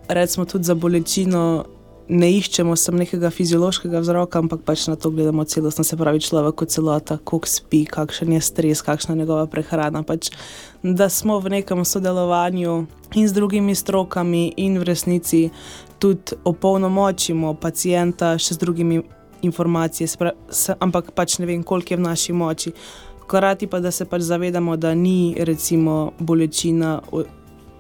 recimo 0.09 0.47
tudi 0.47 0.65
za 0.65 0.75
bolečino 0.75 1.65
ne 2.13 2.29
iščemo 2.37 2.77
samo 2.77 3.01
nekega 3.01 3.31
fiziološkega 3.33 4.03
vzroka, 4.05 4.41
ampak 4.43 4.65
pač 4.67 4.85
na 4.91 4.97
to 5.01 5.11
gledamo 5.11 5.45
celostno, 5.49 5.85
se 5.85 5.97
pravi 5.97 6.21
človek 6.21 6.59
kot 6.61 6.73
celota, 6.75 7.17
kako 7.17 7.49
spi, 7.49 7.85
kakšen 7.89 8.35
je 8.37 8.41
stres, 8.45 8.83
kakšna 8.85 9.15
je 9.15 9.23
njegova 9.23 9.47
prehrana. 9.49 10.03
Pač, 10.05 10.29
da 10.83 11.09
smo 11.09 11.39
v 11.41 11.57
nekem 11.57 11.85
sodelovanju 11.89 12.75
in 13.17 13.29
z 13.29 13.33
drugimi 13.33 13.75
strokami, 13.75 14.53
in 14.57 14.79
v 14.79 14.89
resnici 14.93 15.49
tudi 16.03 16.37
opolnomočimo 16.45 17.55
pacijenta 17.55 18.35
še 18.39 18.59
z 18.59 18.65
drugimi 18.65 19.01
informacijami, 19.43 20.35
ampak 20.81 21.15
pač 21.17 21.39
ne 21.41 21.49
vem, 21.49 21.65
koliko 21.65 21.95
je 21.95 22.01
v 22.01 22.07
naši 22.07 22.37
moči. 22.37 22.75
Hkrati 23.23 23.67
pa, 23.67 23.81
da 23.81 23.91
se 23.91 24.05
pač 24.05 24.27
zavedamo, 24.29 24.77
da 24.77 24.93
ni 24.95 25.33
recimo 25.39 26.13
bolečina 26.21 26.99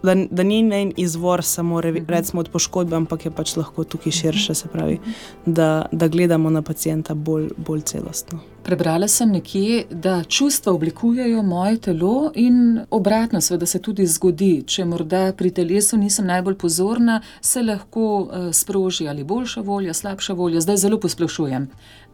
da, 0.02 0.14
da 0.30 0.42
ni 0.42 0.61
en 0.75 0.92
izvor 0.97 1.44
samo 1.44 1.80
re, 1.80 1.92
mhm. 1.92 2.04
recimo, 2.09 2.40
od 2.40 2.49
poškodbe, 2.49 2.97
ampak 2.97 3.25
je 3.25 3.30
pač 3.30 3.56
lahko 3.56 3.85
tukaj 3.85 4.12
širše, 4.12 4.54
se 4.54 4.68
pravi, 4.68 5.00
da, 5.47 5.87
da 5.92 6.09
gledamo 6.09 6.50
na 6.50 6.62
pacijenta 6.62 7.14
bolj, 7.14 7.50
bolj 7.56 7.80
celostno. 7.80 8.40
Prebrala 8.62 9.09
sem 9.09 9.30
nekje, 9.30 9.85
da 9.90 10.25
čustva 10.25 10.73
oblikujejo 10.73 11.42
moje 11.42 11.78
telo 11.80 12.30
in 12.35 12.80
obratno, 12.90 13.40
seveda 13.40 13.66
se 13.66 13.78
tudi 13.82 14.06
zgodi. 14.06 14.62
Če 14.66 14.85
morda 14.87 15.32
pri 15.37 15.50
telesu 15.50 15.99
nisem 15.99 16.26
najbolj 16.26 16.54
pozorna, 16.59 17.21
se 17.40 17.62
lahko 17.62 18.04
uh, 18.21 18.52
sproži 18.54 19.09
ali 19.09 19.25
boljša 19.25 19.61
volja, 19.66 19.94
slabša 19.94 20.32
volja. 20.38 20.61
Zdaj 20.61 20.76
zelo 20.76 21.00
posplošujem. 21.00 21.66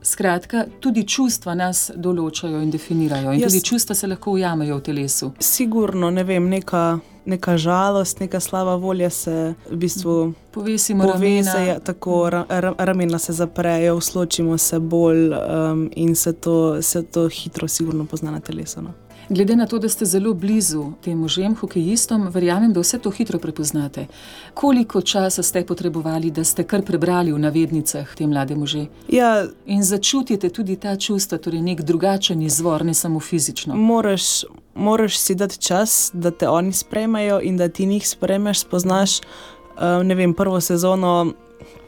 Skratka, 0.02 0.64
tudi 0.81 1.02
čustva 1.09 1.55
nas 1.59 1.88
določajo 1.95 2.61
in 2.62 2.71
definirajo, 2.71 3.33
in 3.35 3.43
Jaz, 3.43 3.52
tudi 3.52 3.64
čustva 3.67 3.97
se 3.99 4.07
lahko 4.07 4.37
ujamejo 4.38 4.76
v 4.78 4.85
telesu. 4.87 5.31
Sigurno, 5.43 6.11
ne 6.14 6.23
vem, 6.25 6.47
neka, 6.49 7.00
neka 7.26 7.57
žalost, 7.59 8.21
neka 8.23 8.40
slaba 8.40 8.76
volja 8.78 9.11
se 9.11 9.55
v 9.71 9.76
bistvu 9.76 10.14
Povesimo 10.55 11.05
Pove 11.05 11.43
se, 11.43 11.50
ramena. 11.50 11.64
ja, 11.67 11.81
tako 11.81 12.31
ra, 12.31 12.45
ra, 12.49 12.73
ramena 12.78 13.19
se 13.19 13.33
zaprejo, 13.33 13.97
usločimo 13.99 14.59
se 14.59 14.78
bolj 14.78 15.35
um, 15.35 15.90
in 15.97 16.14
se 16.14 16.33
to, 16.33 16.83
se 16.83 17.02
to 17.02 17.28
hitro, 17.28 17.69
sigurno 17.69 18.07
pozna 18.07 18.31
na 18.31 18.40
telesu. 18.40 18.83
No. 18.83 18.95
Glede 19.29 19.57
na 19.57 19.67
to, 19.67 19.79
da 19.79 19.89
ste 19.89 20.05
zelo 20.05 20.35
blizu 20.35 20.93
tem 21.05 21.19
možem, 21.19 21.55
hokejistom, 21.55 22.29
verjamem, 22.33 22.73
da 22.73 22.81
vse 22.81 22.99
to 22.99 23.11
hitro 23.11 23.39
prepoznate. 23.39 24.07
Koliko 24.55 25.01
časa 25.01 25.43
ste 25.43 25.67
potrebovali, 25.67 26.31
da 26.31 26.45
ste 26.45 26.65
kar 26.65 26.83
prebrali 26.83 27.33
v 27.33 27.39
navednicah 27.39 28.15
te 28.15 28.27
mlade 28.27 28.55
može 28.55 28.87
Ja, 29.09 29.47
in 29.67 29.83
začutite 29.83 30.49
tudi 30.49 30.77
ta 30.77 30.97
čustva, 30.97 31.39
torej 31.39 31.61
nek 31.61 31.83
drugačen 31.83 32.43
izvor, 32.43 32.85
ne 32.85 32.95
samo 32.95 33.21
fizično? 33.21 33.77
moraš, 33.77 34.45
moraš 34.75 35.19
si 35.19 35.35
dati 35.35 35.59
čas, 35.59 36.11
da 36.15 36.31
te 36.31 36.49
oni 36.49 36.73
sprejmejo 36.73 37.41
in 37.43 37.57
da 37.57 37.69
ti 37.69 37.87
njih 37.87 38.09
sprejmeš, 38.09 38.61
spoznaš. 38.61 39.19
Uh, 39.19 40.05
ne 40.05 40.15
vem, 40.15 40.35
prvo 40.35 40.61
sezono, 40.61 41.33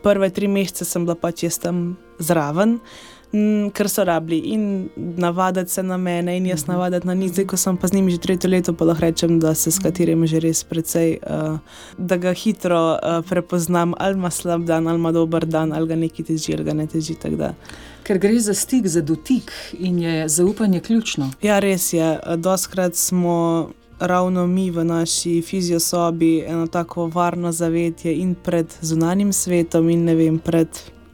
prve 0.03 0.31
tri 0.31 0.49
mesece 0.49 0.85
sem 0.85 1.05
bila 1.05 1.15
pač 1.15 1.43
jaz 1.43 1.59
tam 1.59 1.97
zraven. 2.19 2.79
Mm, 3.33 3.71
Ker 3.71 3.89
so 3.89 4.05
rabili 4.05 4.39
in 4.39 4.89
navaditi 4.97 5.71
se 5.71 5.83
na 5.83 5.97
mene, 5.97 6.37
in 6.37 6.47
jaz 6.47 6.67
navaditi 6.67 7.07
na 7.07 7.15
njih, 7.15 7.33
zdaj 7.33 7.47
ko 7.47 7.57
sem 7.57 7.77
pa 7.77 7.89
z 7.89 7.93
njimi 7.93 8.11
že 8.11 8.19
tretje 8.19 8.51
leto, 8.51 8.73
pa 8.73 8.85
lahko 8.85 9.01
rečem, 9.01 9.41
da 9.41 9.55
se 9.55 9.71
s 9.71 9.79
katerim 9.79 10.27
že 10.27 10.41
res 10.41 10.65
precej, 10.65 11.19
uh, 11.23 11.59
da 11.99 12.17
ga 12.17 12.33
hitro 12.33 12.81
uh, 12.93 13.25
prepoznam, 13.29 13.95
ali 13.99 14.15
ima 14.15 14.31
slab 14.31 14.65
dan, 14.65 14.89
ali 14.89 14.99
ima 14.99 15.13
dober 15.13 15.47
dan, 15.47 15.73
ali 15.73 15.89
ga 15.89 15.97
nekaj 15.97 16.25
teži, 16.25 16.55
ali 16.55 16.65
ga 16.65 16.75
ne 16.75 16.87
teži. 16.87 17.17
Ker 18.03 18.19
gre 18.19 18.39
za 18.41 18.55
stik, 18.55 18.87
za 18.87 19.01
dotik 19.01 19.53
in 19.79 19.99
je 19.99 20.29
zaupanje 20.29 20.81
ključno. 20.81 21.31
Ja, 21.43 21.59
res 21.59 21.93
je. 21.93 22.19
Doskrat 22.37 22.95
smo 22.95 23.71
ravno 24.01 24.47
mi 24.47 24.71
v 24.71 24.85
naši 24.85 25.43
fiziosobi 25.43 26.45
eno 26.47 26.67
tako 26.67 27.07
varno 27.07 27.53
zavetje 27.53 28.17
in 28.17 28.35
pred 28.35 28.67
zunanjim 28.81 29.33
svetom, 29.33 29.91
in 29.91 30.05
ne 30.05 30.15
vem, 30.15 30.39
pred 30.39 30.69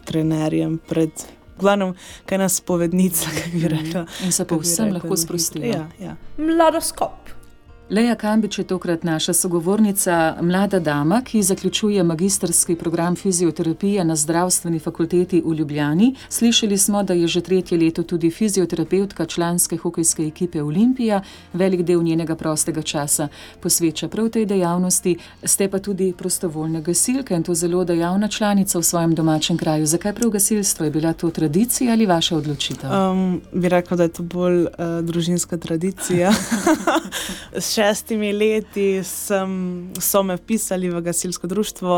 trenerjem, 0.04 0.78
pred. 0.88 1.10
Glavno, 1.60 1.94
kaj 2.26 2.38
nas 2.38 2.60
povednica, 2.60 3.30
kako 3.36 3.58
bi 3.58 3.68
rekla. 3.68 4.06
In 4.24 4.32
se 4.32 4.44
povsem 4.44 4.92
lahko 4.92 5.16
hitro. 5.16 5.62
Ja, 5.62 5.88
ja. 6.00 6.16
Mladoskop. 6.38 7.35
Leja 7.90 8.14
Kambič 8.14 8.58
je 8.58 8.64
tokrat 8.64 9.04
naša 9.04 9.32
sogovornica, 9.32 10.36
mlada 10.42 10.78
dama, 10.78 11.22
ki 11.22 11.42
zaključuje 11.42 12.02
magistrski 12.02 12.74
program 12.76 13.16
fizioterapije 13.16 14.04
na 14.04 14.16
zdravstveni 14.16 14.78
fakulteti 14.78 15.42
v 15.46 15.54
Ljubljani. 15.54 16.14
Slišali 16.28 16.78
smo, 16.78 17.02
da 17.02 17.14
je 17.14 17.26
že 17.26 17.40
tretje 17.40 17.78
leto 17.78 18.02
tudi 18.02 18.30
fizioterapeutka 18.30 19.26
članske 19.26 19.76
hokejske 19.76 20.22
ekipe 20.26 20.62
Olimpija, 20.62 21.20
velik 21.52 21.82
del 21.82 22.02
njenega 22.02 22.34
prostega 22.36 22.82
časa 22.82 23.28
posveča 23.60 24.08
prav 24.08 24.28
tej 24.28 24.46
dejavnosti. 24.46 25.16
Ste 25.44 25.70
pa 25.70 25.78
tudi 25.78 26.12
prostovoljna 26.18 26.80
gasilka 26.80 27.36
in 27.36 27.42
to 27.42 27.54
zelo 27.54 27.84
dejavna 27.84 28.28
članica 28.28 28.78
v 28.78 28.82
svojem 28.82 29.14
domačem 29.14 29.58
kraju. 29.58 29.86
Zakaj 29.86 30.12
prav 30.12 30.30
gasilstvo? 30.30 30.84
Je 30.84 30.90
bila 30.90 31.12
to 31.12 31.30
tradicija 31.30 31.92
ali 31.92 32.06
vaša 32.06 32.36
odločitev? 32.36 32.90
Um, 32.90 33.40
bi 33.52 33.68
rekla, 33.68 33.96
da 33.96 34.02
je 34.02 34.08
to 34.08 34.22
bolj 34.22 34.62
uh, 34.62 34.68
družinska 35.02 35.56
tradicija. 35.56 36.32
Šestimi 37.76 38.30
leti 38.32 39.04
sem, 39.04 39.50
so 40.00 40.22
me 40.24 40.38
pisali 40.40 40.88
v 40.88 41.02
gasilsko 41.04 41.46
društvo 41.46 41.96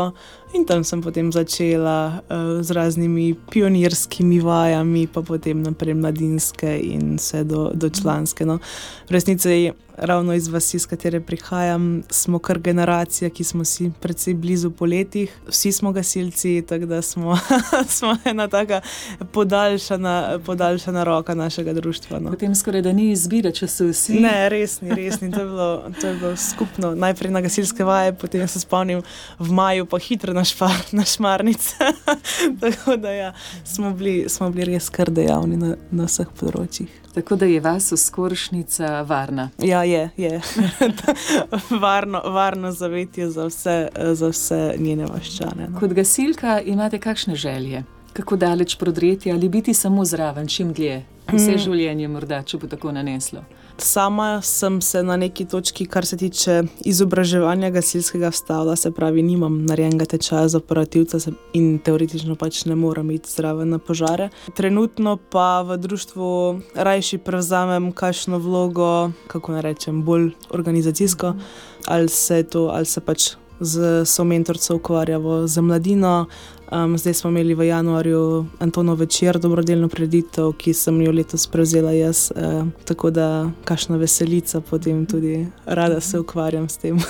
in 0.53 0.65
tam 0.65 0.83
sem 0.83 1.01
potem 1.01 1.31
začela 1.31 2.21
uh, 2.25 2.61
z 2.61 2.71
raznimi 2.71 3.35
pionirskimi 3.49 4.39
vajami, 4.39 5.07
pa 5.07 5.21
potem 5.21 5.61
naprej 5.63 5.93
mladinske 5.93 6.79
in 6.79 7.17
vse 7.17 7.43
do, 7.43 7.69
do 7.73 7.89
članske. 7.89 8.45
No. 8.45 8.57
V 9.09 9.11
resnici, 9.13 9.71
ravno 10.01 10.33
iz 10.33 10.47
vasi, 10.47 10.77
iz 10.77 10.87
katere 10.87 11.19
prihajam, 11.21 12.03
smo 12.09 12.39
kar 12.39 12.59
generacija, 12.59 13.29
ki 13.29 13.43
smo 13.43 13.65
si 13.65 13.91
precej 14.01 14.33
blizu 14.33 14.71
po 14.71 14.85
letih. 14.85 15.33
Vsi 15.47 15.71
smo 15.71 15.91
gasilci, 15.91 16.63
tako 16.67 16.85
da 16.85 17.01
smo, 17.01 17.37
smo 17.97 18.17
ena 18.25 18.47
taka 18.47 18.81
podaljšana, 19.31 20.39
podaljšana 20.45 21.03
roka 21.03 21.35
našega 21.35 21.73
društva. 21.73 22.19
No. 22.19 22.29
Potem 22.29 22.55
skoraj 22.55 22.81
da 22.81 22.93
ni 22.93 23.11
izbire, 23.11 23.51
če 23.51 23.67
so 23.67 23.89
vsi. 23.91 24.19
Ne, 24.19 24.49
res 24.49 24.81
ni, 24.81 24.89
res 24.95 25.21
ni. 25.21 25.31
To 25.31 25.39
je 25.39 25.45
bilo, 25.45 25.69
to 26.01 26.07
je 26.07 26.15
bilo 26.15 26.35
skupno. 26.37 26.95
Najprej 26.95 27.31
na 27.31 27.41
gasilske 27.41 27.83
vaje, 27.83 28.13
potem 28.13 28.47
se 28.47 28.59
spomnim 28.59 29.03
v 29.39 29.51
maju, 29.51 29.85
pa 29.85 29.99
hitro 29.99 30.33
na, 30.39 30.45
špar, 30.45 30.71
na 30.91 31.05
šmarnice. 31.05 31.75
Tako 32.61 32.95
da 32.95 33.11
ja, 33.11 33.33
smo, 33.63 33.91
bili, 33.91 34.29
smo 34.29 34.49
bili 34.49 34.65
res 34.65 34.89
kar 34.89 35.11
dejavni 35.11 35.57
na, 35.59 35.73
na 35.91 36.07
vseh 36.07 36.29
področjih. 36.39 36.87
Tako 37.13 37.35
da 37.41 37.49
je 37.49 37.59
vas 37.59 37.91
uskoršnica 37.91 39.01
varna. 39.09 39.49
Ja, 39.59 39.83
je, 39.83 40.09
je. 40.17 40.39
varno, 41.83 42.21
varno 42.31 42.71
zavetje 42.71 43.29
za 43.29 43.49
vse, 43.49 43.77
za 44.13 44.31
vse 44.31 44.61
njene 44.79 45.09
vaščane. 45.09 45.67
No. 45.73 45.79
Kot 45.79 45.93
gasilka 45.97 46.61
imate 46.61 47.01
kakšne 47.03 47.35
želje? 47.35 47.83
Kako 48.13 48.39
daleč 48.39 48.77
prodreti 48.79 49.31
ali 49.31 49.49
biti 49.49 49.73
samo 49.73 50.05
zraven, 50.05 50.47
čim 50.47 50.71
dlje? 50.73 51.01
Vse 51.33 51.57
življenje, 51.61 52.07
morda, 52.07 52.39
če 52.47 52.57
bo 52.57 52.71
tako 52.71 52.95
naneslo. 52.95 53.43
Sama 53.81 54.41
sem 54.41 54.81
se 54.81 55.03
na 55.03 55.17
neki 55.17 55.45
točki, 55.45 55.85
kar 55.85 56.05
se 56.05 56.17
tiče 56.17 56.63
izobraževanja 56.85 57.69
gasilskega 57.69 58.31
stavla, 58.31 58.75
se 58.75 58.91
pravi, 58.91 59.23
nimam 59.23 59.65
narejenega 59.65 60.05
tečaja 60.05 60.47
za 60.47 60.57
operativca 60.57 61.17
in 61.53 61.79
teoretično 61.79 62.35
pač 62.35 62.65
ne 62.65 62.75
morem 62.75 63.11
iti 63.11 63.31
zraven 63.31 63.69
na 63.69 63.79
požare. 63.79 64.29
Trenutno 64.55 65.17
pa 65.31 65.61
v 65.61 65.77
društvu 65.77 66.29
rajši 66.75 67.17
prevzamem 67.17 67.91
kakšno 67.91 68.37
vlogo, 68.37 69.11
kako 69.27 69.51
naj 69.51 69.61
rečem, 69.61 70.03
bolj 70.03 70.31
organizacijsko, 70.49 71.33
ali 71.87 72.09
se 72.09 72.43
to, 72.43 72.67
ali 72.73 72.85
se 72.85 73.01
pač 73.01 73.31
z 73.59 74.05
somentorco 74.05 74.75
ukvarjamo 74.75 75.47
z 75.47 75.61
mladino. 75.61 76.25
Um, 76.71 76.97
zdaj 76.97 77.13
smo 77.13 77.29
imeli 77.29 77.53
v 77.53 77.67
januarju 77.67 78.45
Antono 78.59 78.95
večer, 78.95 79.39
dobrodelno 79.39 79.87
preditev, 79.89 80.51
ki 80.53 80.73
sem 80.73 81.01
jo 81.01 81.11
letos 81.11 81.47
prevzela 81.47 81.91
jaz, 81.91 82.31
uh, 82.35 82.67
tako 82.85 83.09
da 83.09 83.49
kašna 83.63 83.97
veselica, 83.97 84.61
potem 84.61 85.05
tudi 85.05 85.47
rada 85.65 86.01
se 86.01 86.19
ukvarjam 86.19 86.69
s 86.69 86.77
tem. 86.77 86.99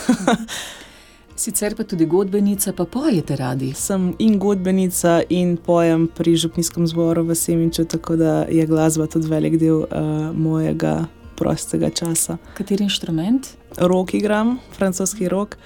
Sicer 1.36 1.76
pa 1.76 1.84
tudi 1.84 2.06
godbenica, 2.06 2.74
pa 2.74 2.86
pojete 2.86 3.36
radi. 3.36 3.74
sem 3.74 4.14
in 4.20 4.40
godbenica, 4.40 5.22
in 5.30 5.58
pojem 5.58 6.08
pri 6.08 6.36
župnijskem 6.36 6.88
zboru 6.88 7.24
v 7.24 7.36
Seminču, 7.36 7.86
tako 7.86 8.16
da 8.16 8.46
je 8.50 8.66
glasba 8.66 9.08
tudi 9.08 9.28
velik 9.28 9.58
del 9.58 9.76
uh, 9.76 9.88
mojega 10.36 11.06
prostega 11.36 11.90
časa. 11.90 12.38
Kateri 12.54 12.84
inštrument? 12.84 13.48
Rok 13.78 14.14
igram, 14.14 14.58
francoski 14.78 15.30
rok. 15.30 15.58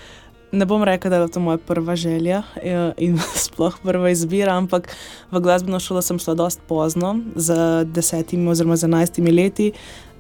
Ne 0.54 0.66
bom 0.70 0.84
rekel, 0.86 1.10
da 1.10 1.18
je 1.18 1.32
to 1.34 1.42
moja 1.42 1.58
prva 1.58 1.96
želja 1.96 2.44
eh, 2.62 2.92
in 2.98 3.18
sploh 3.46 3.74
prva 3.84 4.12
izbira, 4.14 4.54
ampak 4.54 4.92
v 5.32 5.42
glasbeno 5.42 5.80
šolo 5.82 6.02
sem 6.06 6.20
šla 6.22 6.36
dosti 6.38 6.62
pozno, 6.70 7.16
z 7.36 7.56
desetimi 7.90 8.52
oziroma 8.52 8.78
z 8.78 8.86
enajstimi 8.86 9.34
leti. 9.34 9.72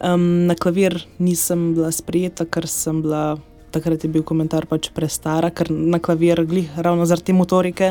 Um, 0.02 0.48
na 0.50 0.56
klavir 0.56 0.98
nisem 1.20 1.74
bila 1.78 1.92
sprijeta, 1.92 2.50
ker 2.50 2.68
sem 2.68 3.02
bila. 3.06 3.38
Takrat 3.74 4.04
je 4.06 4.10
bil 4.14 4.22
komentar 4.22 4.68
pač 4.70 4.92
prestara, 4.94 5.50
ker 5.50 5.72
na 5.74 5.98
klavir, 5.98 6.44
glih, 6.46 6.68
ravno 6.78 7.08
zaradi 7.10 7.32
te 7.32 7.34
motorike, 7.34 7.88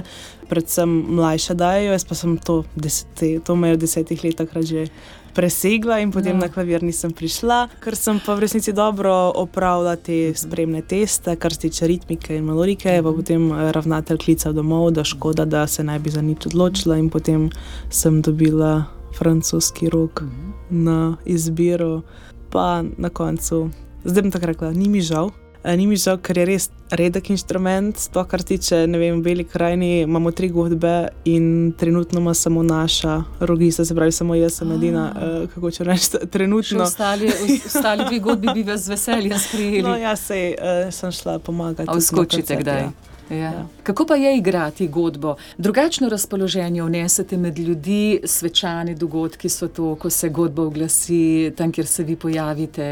predvsem 0.46 0.92
mlajše 1.18 1.56
dajo. 1.58 1.88
Jaz 1.90 2.04
pa 2.06 2.14
sem 2.14 2.36
to, 2.38 2.60
desete, 2.78 3.32
to 3.42 3.56
mejo 3.58 3.80
desetih 3.82 4.22
let 4.22 4.38
takrat 4.38 4.68
že 4.70 4.84
presegla 5.34 5.98
in 6.00 6.10
potem 6.12 6.36
No. 6.36 6.40
na 6.40 6.48
klavir 6.48 6.82
nisem 6.82 7.10
prišla, 7.10 7.68
ker 7.80 7.96
sem 7.96 8.20
pa 8.20 8.34
v 8.34 8.40
resnici 8.40 8.72
dobro 8.72 9.32
opravila 9.34 9.96
te 9.96 10.32
spremne 10.34 10.82
teste, 10.82 11.36
kar 11.36 11.52
se 11.52 11.60
tiče 11.60 11.86
ritmike 11.86 12.36
in 12.36 12.44
melodike. 12.44 12.88
Je 12.88 13.02
Pa 13.02 13.12
potem 13.12 13.52
eh, 13.52 13.72
ravnatelj 13.72 14.18
klical 14.18 14.52
domov, 14.52 14.90
da 14.90 15.04
škoda, 15.04 15.44
da 15.44 15.66
se 15.66 15.84
ne 15.84 15.98
bi 15.98 16.10
za 16.10 16.22
nič 16.22 16.46
odločila, 16.46 16.98
in 16.98 17.10
potem 17.10 17.50
sem 17.90 18.22
dobila 18.22 18.84
francoski 19.12 19.88
rok 19.88 20.22
na 20.70 21.16
izbiro, 21.24 22.02
pa 22.50 22.82
na 22.98 23.08
koncu, 23.08 23.70
zdaj 24.04 24.22
bom 24.22 24.30
tako 24.30 24.46
rekla, 24.46 24.72
ni 24.72 24.88
mi 24.88 25.00
žal. 25.00 25.30
Eh, 25.64 25.76
Ni 25.76 25.86
mi 25.86 25.96
žal, 25.96 26.18
ker 26.18 26.38
je 26.38 26.44
res 26.44 26.70
redek 26.92 27.30
inštrument, 27.30 27.98
sploh 27.98 28.26
kar 28.28 28.42
tiče, 28.42 28.86
ne 28.86 28.98
vem, 28.98 29.20
v 29.20 29.24
Beli 29.24 29.44
krajini 29.44 30.00
imamo 30.00 30.30
tri 30.30 30.48
godbe 30.48 31.08
in 31.24 31.72
trenutno 31.78 32.20
ima 32.20 32.34
samo 32.34 32.62
naša 32.62 33.22
rogista, 33.40 33.84
se 33.84 33.94
pravi, 33.94 34.12
samo 34.12 34.34
jaz 34.34 34.60
sem 34.60 34.72
edina, 34.72 35.12
eh, 35.16 35.46
kako 35.54 35.70
če 35.70 35.84
reči, 35.84 36.10
Še 36.10 36.26
trenutno. 36.26 36.82
ostali, 36.84 37.32
ostali 37.66 38.04
dve 38.08 38.18
godbi 38.18 38.48
bi 38.54 38.62
vas 38.62 38.84
z 38.84 38.88
veseljem 38.88 39.38
sprejeli. 39.38 39.82
No, 39.88 39.96
jaz 39.96 40.20
sej, 40.20 40.54
uh, 40.54 40.92
sem 40.92 41.10
šla 41.12 41.38
pomagati. 41.38 41.88
Koncert, 41.88 42.60
kdaj? 42.60 42.80
ja. 42.80 43.11
Ja. 43.32 43.38
Ja. 43.42 43.66
Kako 43.82 44.06
pa 44.06 44.14
je 44.16 44.36
igrati 44.36 44.88
godbo? 44.88 45.34
Drugačno 45.58 46.08
razpoloženje 46.08 46.82
vnesete 46.82 47.36
med 47.36 47.58
ljudi, 47.58 48.20
svečani 48.24 48.94
dogodki 48.94 49.48
so 49.48 49.68
to, 49.68 49.94
ko 49.94 50.10
se 50.10 50.28
godba 50.28 50.62
oglasi, 50.62 51.52
tam, 51.56 51.72
kjer 51.72 51.86
se 51.86 52.04
vi 52.04 52.16
pojavite. 52.16 52.82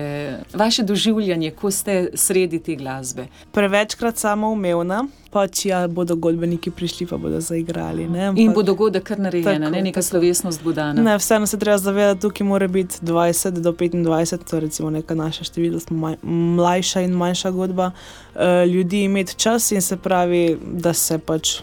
Vaše 0.55 0.83
doživljanje, 0.83 1.51
ko 1.51 1.71
ste 1.71 2.09
sredi 2.15 2.59
te 2.59 2.75
glasbe. 2.75 3.27
Prevečkrat 3.53 4.17
samoumevna, 4.17 5.05
pač 5.31 5.65
ja, 5.65 5.89
bodo 5.89 6.17
godbeniki 6.17 6.71
prišli, 6.71 7.07
pa 7.07 7.17
bodo 7.17 7.41
zaigrali. 7.41 8.09
Ne, 8.09 8.27
In 8.27 8.49
ampak- 8.49 8.55
bo 8.55 8.63
dogodek 8.63 9.03
kar 9.03 9.19
narejen, 9.19 9.61
ne? 9.71 9.83
neka 9.83 10.03
slovesnost 10.03 10.63
bo 10.65 10.73
dana. 10.73 11.03
Ne, 11.03 11.17
vseeno 11.19 11.47
se 11.47 11.59
treba 11.59 11.79
zavedati, 11.79 12.21
tukaj 12.21 12.47
mora 12.47 12.69
biti 12.69 12.97
20 13.03 13.51
do 13.51 13.73
25, 13.73 14.39
to 14.51 14.57
je 14.57 14.61
recimo 14.61 14.91
neka 14.91 15.15
naša 15.15 15.45
števila, 15.45 15.81
smo 15.81 16.15
mlajša 16.23 17.01
in 17.01 17.11
manjša 17.13 17.51
godba. 17.51 17.91
Uh, 18.35 18.41
ljudi 18.67 19.03
imeti 19.03 19.35
čas 19.35 19.73
in 19.73 19.83
se 19.83 19.97
pravi, 19.97 20.30
pojavi, 20.31 20.59
da 20.63 20.93
se 20.93 21.19
pač 21.19 21.61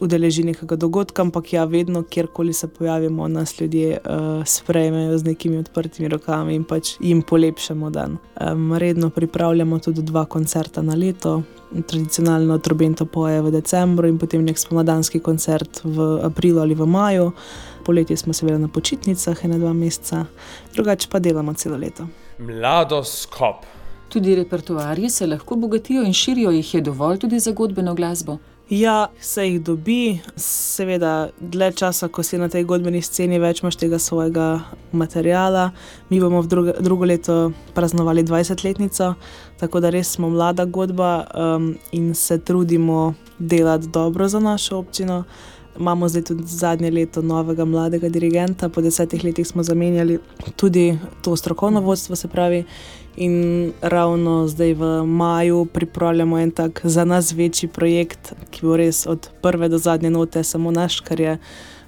udeleži 0.00 0.44
nekega 0.44 0.76
dogodka, 0.76 1.22
ampak 1.22 1.52
ja, 1.52 1.64
vedno, 1.64 2.02
kjerkoli 2.02 2.52
se 2.52 2.68
pojavimo, 2.68 3.28
nas 3.28 3.60
ljudje 3.60 3.98
uh, 3.98 4.44
sprejmejo 4.44 5.18
z 5.18 5.24
nekimi 5.24 5.58
odprtimi 5.58 6.08
rokami 6.08 6.54
in 6.54 6.64
pač 6.64 6.96
jim 7.00 7.22
polepšamo 7.22 7.90
dan. 7.90 8.18
Um, 8.40 8.74
redno 8.76 9.10
pripravljamo 9.10 9.78
tudi 9.78 10.02
dva 10.02 10.24
koncerta 10.24 10.82
na 10.82 10.94
leto. 10.94 11.42
Tradicionalno 11.86 12.58
trobento 12.58 13.06
poje 13.06 13.40
v 13.42 13.50
decembru 13.50 14.08
in 14.08 14.18
potem 14.18 14.44
nek 14.44 14.58
spomladanski 14.58 15.20
koncert 15.20 15.80
v 15.84 16.20
aprilu 16.24 16.60
ali 16.60 16.74
v 16.74 16.86
maju. 16.86 17.32
Poletje 17.84 18.16
smo 18.16 18.32
seveda 18.32 18.58
na 18.58 18.68
počitnicah, 18.68 19.44
ena 19.44 19.58
dva 19.58 19.72
meseca, 19.72 20.26
drugače 20.74 21.08
pa 21.10 21.18
delamo 21.18 21.54
celo 21.54 21.76
leto. 21.76 22.06
Mladoskop. 22.38 23.75
Tudi 24.16 24.34
repertoarji 24.34 25.10
se 25.10 25.26
lahko 25.26 25.56
bogatijo 25.56 26.02
in 26.02 26.12
širijo, 26.12 26.50
jih 26.50 26.74
je 26.74 26.80
dovolj 26.80 27.18
tudi 27.18 27.38
za 27.38 27.52
godbeno 27.52 27.94
glasbo. 27.94 28.38
Ja, 28.70 29.08
se 29.20 29.44
jih 29.48 29.60
dobi, 29.62 30.20
seveda, 30.36 31.28
dlje 31.40 31.72
časa, 31.72 32.08
ko 32.08 32.22
si 32.22 32.38
na 32.38 32.48
tej 32.48 32.64
godbeni 32.64 33.02
sceni, 33.02 33.36
več 33.38 33.60
imaš 33.60 33.76
tega 33.76 33.98
svojega 34.00 34.46
materiala. 34.92 35.66
Mi 36.08 36.20
bomo 36.20 36.40
v 36.40 36.48
druge, 36.48 36.78
drugo 36.80 37.04
leto 37.04 37.52
praznovali 37.74 38.24
20-letnico, 38.24 39.12
tako 39.60 39.84
da 39.84 39.92
res 39.92 40.16
smo 40.16 40.32
mlada 40.32 40.64
godba 40.64 41.12
um, 41.28 41.74
in 41.92 42.14
se 42.14 42.38
trudimo 42.38 43.12
delati 43.38 43.92
dobro 43.92 44.28
za 44.32 44.40
našo 44.40 44.78
občino. 44.78 45.24
Imamo 45.76 46.08
zdaj 46.08 46.22
tudi 46.22 46.42
zadnje 46.46 46.90
leto 46.90 47.22
novega 47.22 47.64
mladega 47.64 48.08
dirigenta, 48.08 48.68
po 48.68 48.80
desetih 48.80 49.24
letih 49.24 49.46
smo 49.46 49.62
zamenjali 49.62 50.18
tudi 50.56 50.98
to 51.22 51.36
strokovno 51.36 51.80
vodstvo, 51.80 52.16
se 52.16 52.28
pravi. 52.28 52.64
In 53.16 53.72
ravno 53.80 54.48
zdaj 54.48 54.74
v 54.74 55.06
maju 55.06 55.64
pripravljamo 55.64 56.38
en 56.38 56.50
tak 56.50 56.80
za 56.84 57.04
nas 57.04 57.32
večji 57.32 57.68
projekt, 57.68 58.32
ki 58.50 58.66
bo 58.66 58.76
res 58.76 59.06
od 59.06 59.30
prve 59.42 59.68
do 59.68 59.78
zadnje 59.78 60.10
note 60.10 60.44
samo 60.44 60.70
naš, 60.70 61.00
ker 61.00 61.20
je 61.20 61.38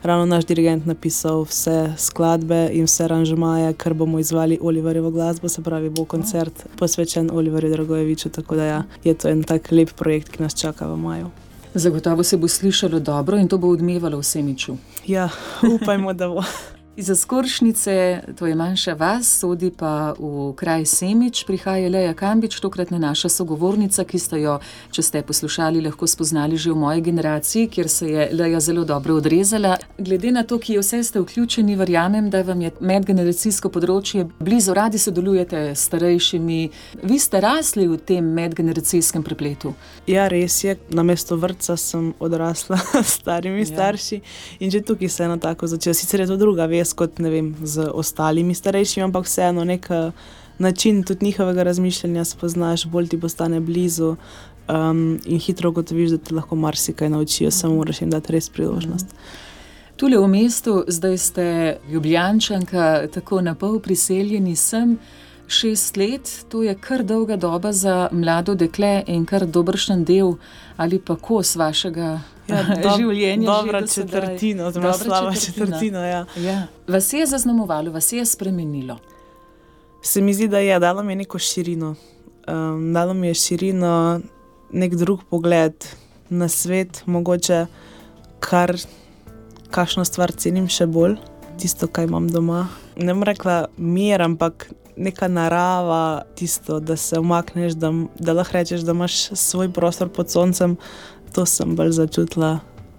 ravno 0.02 0.26
naš 0.26 0.44
dirigent 0.44 0.86
napisal 0.86 1.42
vse 1.42 1.92
skladbe 1.98 2.70
in 2.72 2.84
vse 2.84 3.04
aranžmaje, 3.04 3.74
kar 3.74 3.94
bomo 3.94 4.18
izvali 4.18 4.58
Oliverjevo 4.62 5.10
glasbo, 5.10 5.48
se 5.48 5.62
pravi, 5.62 5.90
bo 5.90 6.04
koncert 6.04 6.64
posvečen 6.78 7.30
Oliverju 7.32 7.70
Dragojeviču, 7.70 8.28
tako 8.28 8.56
da 8.56 8.64
ja, 8.64 8.82
je 9.04 9.14
to 9.14 9.28
en 9.28 9.42
tak 9.42 9.70
lep 9.70 9.92
projekt, 9.92 10.28
ki 10.28 10.42
nas 10.42 10.54
čaka 10.54 10.88
v 10.88 10.96
maju. 10.96 11.30
Zagotovo 11.74 12.22
se 12.22 12.36
bo 12.36 12.48
slišalo 12.48 13.00
dobro 13.00 13.36
in 13.36 13.48
to 13.48 13.58
bo 13.58 13.68
odmevalo 13.68 14.18
v 14.18 14.24
Semiču. 14.24 14.76
Ja, 15.06 15.28
upajmo, 15.74 16.12
da 16.12 16.28
bo. 16.28 16.42
Iz 16.98 17.10
Skoršnice, 17.14 18.22
to 18.38 18.46
je 18.46 18.54
manjša 18.54 18.94
vas, 18.94 19.38
sodi 19.38 19.70
pa 19.70 20.14
v 20.18 20.52
kraj 20.58 20.82
Semič, 20.84 21.44
prihaja 21.46 21.88
Leja 21.88 22.14
Kambič, 22.14 22.56
tokratna 22.60 22.98
naša 22.98 23.28
sogovornica, 23.28 24.02
ki 24.04 24.18
ste 24.18 24.40
jo, 24.40 24.56
če 24.90 25.02
ste 25.06 25.22
poslušali, 25.22 25.78
lahko 25.84 26.08
spoznali 26.10 26.58
že 26.58 26.72
v 26.72 26.76
moji 26.76 27.04
generaciji, 27.06 27.68
kjer 27.70 27.88
se 27.88 28.08
je 28.08 28.24
Leja 28.32 28.60
zelo 28.60 28.82
dobro 28.84 29.14
odrezala. 29.14 29.76
Glede 29.98 30.32
na 30.34 30.42
to, 30.42 30.58
ki 30.58 30.80
vse 30.80 31.04
ste 31.06 31.22
vključeni, 31.22 31.76
verjamem, 31.78 32.32
da 32.34 32.42
vam 32.42 32.66
je 32.66 32.72
medgeneracijsko 32.80 33.70
področje 33.70 34.26
blizu, 34.40 34.74
radi 34.74 34.98
sodelujete 34.98 35.62
s 35.78 35.86
starejšimi. 35.86 36.58
Vi 37.06 37.20
ste 37.22 37.44
rasli 37.46 37.86
v 37.86 38.00
tem 38.02 38.26
medgeneracijskem 38.26 39.22
prepletu. 39.22 39.76
Ja, 40.10 40.26
res 40.26 40.64
je, 40.64 40.74
na 40.90 41.06
mesto 41.06 41.38
vrca 41.38 41.78
sem 41.78 42.10
odrasla 42.18 42.82
s 43.06 43.20
starimi 43.22 43.62
ja. 43.62 43.70
starši 43.70 44.20
in 44.58 44.74
že 44.74 44.82
tukaj 44.82 45.08
se 45.08 45.22
je 45.22 45.30
eno 45.30 45.38
tako 45.38 45.70
začelo. 45.70 45.94
Sicer 45.94 46.26
je 46.26 46.30
to 46.34 46.36
druga 46.36 46.66
jaz 46.88 46.96
kot 46.96 47.18
ne 47.18 47.30
vem, 47.30 47.54
z 47.62 47.90
ostalimi 47.92 48.54
starejšimi, 48.54 49.04
ampak 49.04 49.26
vseeno 49.26 49.64
nek 49.64 49.90
eh, 49.90 50.10
način 50.58 51.02
tudi 51.04 51.26
njihovega 51.26 51.62
razmišljanja 51.62 52.24
spoznaš, 52.24 52.86
bolj 52.86 53.08
ti 53.08 53.20
postane 53.20 53.60
blizu 53.60 54.16
um, 54.68 55.20
in 55.24 55.38
hitro 55.38 55.70
ugotoviš, 55.70 56.10
da 56.10 56.18
te 56.18 56.34
lahko 56.34 56.56
marsikaj 56.56 57.08
naučijo, 57.08 57.50
samo 57.50 57.74
moraš 57.74 58.00
jim 58.00 58.10
dati 58.10 58.32
res 58.32 58.48
priložnost. 58.48 59.06
Tule 59.96 60.18
v 60.18 60.28
mestu, 60.28 60.84
zdaj 60.88 61.18
ste 61.18 61.76
ljubljančanka, 61.90 63.08
tako 63.14 63.40
na 63.40 63.54
pol 63.54 63.80
priseljeni 63.80 64.56
sem. 64.56 64.98
Šest 65.48 65.96
let, 65.96 66.30
to 66.48 66.62
je 66.62 66.74
kar 66.74 67.02
dolga 67.02 67.36
doba 67.36 67.72
za 67.72 68.08
mlado 68.12 68.54
dekle 68.54 69.02
in 69.06 69.24
kar 69.26 69.46
dobršen 69.46 70.04
del 70.04 70.34
ali 70.76 70.98
pa 70.98 71.16
kos 71.16 71.56
vašega 71.56 72.20
ja, 72.48 72.62
do, 72.84 72.96
življenja. 72.96 73.46
Dobra 73.46 73.82
četrtina, 73.86 74.70
zelo 74.72 74.92
slaba 74.92 75.34
četrtina. 75.34 76.06
Ja. 76.06 76.24
Ja. 76.36 76.58
Vas 76.88 77.12
je 77.12 77.26
zaznamovalo, 77.26 77.92
vas 77.94 78.12
je 78.12 78.24
spremenilo? 78.26 78.98
Se 80.02 80.20
mi 80.20 80.34
zdi, 80.34 80.48
da 80.48 80.58
je 80.58 80.78
dalo 80.80 81.02
mi 81.02 81.16
neko 81.16 81.38
širino. 81.38 81.94
Um, 82.48 82.92
dalo 82.94 83.14
mi 83.14 83.28
je 83.28 83.34
širino, 83.34 84.20
nek 84.70 84.94
drug 84.94 85.24
pogled 85.30 85.84
na 86.30 86.48
svet, 86.48 87.02
mogoče 87.06 87.66
kar 88.40 88.76
kakšno 89.74 90.04
stvar 90.04 90.32
cenim 90.32 90.68
še 90.70 90.86
bolj, 90.88 91.18
tisto, 91.60 91.88
kar 91.90 92.08
imam 92.08 92.28
doma. 92.32 92.66
Ne 92.96 93.12
bom 93.14 93.24
rekla 93.26 93.66
mir, 93.76 94.22
ampak 94.24 94.70
neka 94.98 95.28
narava, 95.28 96.22
tisto, 96.34 96.80
da 96.80 96.96
se 96.96 97.18
umakneš, 97.18 97.76
da, 97.78 97.92
da 98.18 98.34
lahko 98.34 98.56
rečeš, 98.56 98.82
da 98.86 98.92
imaš 98.96 99.28
svoj 99.38 99.70
prostor 99.72 100.08
pod 100.08 100.30
soncem, 100.30 100.76
to 101.32 101.46
sem 101.46 101.76
bolj 101.76 101.92
začutila 102.00 102.58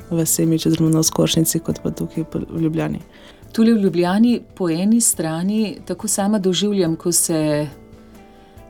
v 0.10 0.26
Semiči, 0.26 0.72
zelo 0.72 0.90
na 0.90 1.04
Skoršnici, 1.04 1.60
kot 1.60 1.82
pa 1.84 1.92
tukaj 1.92 2.26
v 2.32 2.62
Ljubljani. 2.62 3.00
Tule 3.54 3.74
v 3.74 3.84
Ljubljani 3.84 4.40
po 4.56 4.70
eni 4.70 5.02
strani 5.02 5.78
tako 5.86 6.08
sama 6.08 6.40
doživljam, 6.40 6.96
ko 6.96 7.12
se 7.12 7.68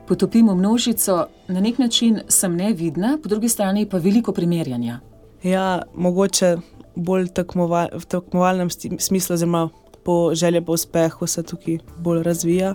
potopim 0.08 0.48
v 0.48 0.54
množico, 0.54 1.26
na 1.48 1.60
nek 1.60 1.78
način 1.78 2.20
sem 2.28 2.56
nevidna, 2.56 3.18
po 3.22 3.28
drugi 3.28 3.48
strani 3.48 3.86
pa 3.86 3.98
veliko 3.98 4.32
primerjanja. 4.32 5.00
Ja, 5.42 5.82
mogoče 5.94 6.56
bolj 6.96 7.28
tekmoval, 7.34 7.88
v 7.94 8.04
tekmovalnem 8.04 8.70
smislu, 8.98 9.36
zelo 9.36 9.68
po 10.04 10.34
želji 10.34 10.64
po 10.64 10.72
uspehu 10.72 11.26
se 11.26 11.42
tukaj 11.42 11.78
bolj 11.98 12.22
razvija. 12.22 12.74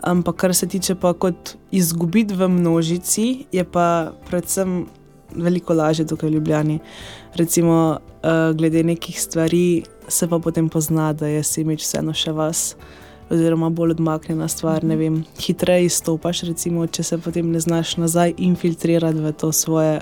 Ampak 0.00 0.36
kar 0.36 0.54
se 0.54 0.68
tiče 0.68 0.94
pa 0.94 1.12
kot 1.12 1.56
izgubiti 1.70 2.34
v 2.34 2.48
množici, 2.48 3.44
je 3.52 3.64
pa 3.64 4.12
predvsem 4.28 4.86
veliko 5.34 5.74
lažje 5.74 6.06
tukaj 6.06 6.30
v 6.30 6.32
Ljubljani. 6.32 6.78
Recimo, 7.34 7.98
uh, 7.98 8.56
glede 8.56 8.82
nekih 8.82 9.20
stvari 9.20 9.82
se 10.08 10.28
pa 10.28 10.38
potem 10.38 10.68
pozna, 10.68 11.12
da 11.12 11.26
je 11.26 11.42
semič 11.42 11.82
vseeno 11.82 12.14
še 12.14 12.32
vas, 12.32 12.76
oziroma 13.30 13.70
bolj 13.70 13.96
odmaknjena 13.96 14.48
stvar. 14.48 14.84
Ne 14.84 14.96
vem, 14.96 15.24
hitreje 15.40 15.86
izstopaš, 15.90 16.42
recimo, 16.50 16.86
če 16.86 17.02
se 17.02 17.18
potem 17.18 17.50
ne 17.50 17.60
znaš 17.60 17.96
nazaj 17.96 18.34
infiltrirati 18.38 19.22
v 19.22 19.32
to 19.32 19.52
svoje 19.52 20.00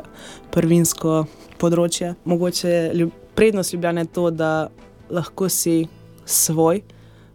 prvinsko 0.52 1.24
področje. 1.60 2.14
Mogoče 2.24 2.68
je 2.68 2.82
ljub 3.00 3.14
prednost 3.34 3.72
Ljubljana 3.72 4.04
to, 4.04 4.30
da 4.30 4.68
lahko 5.10 5.48
si 5.48 5.84
svoj. 6.24 6.84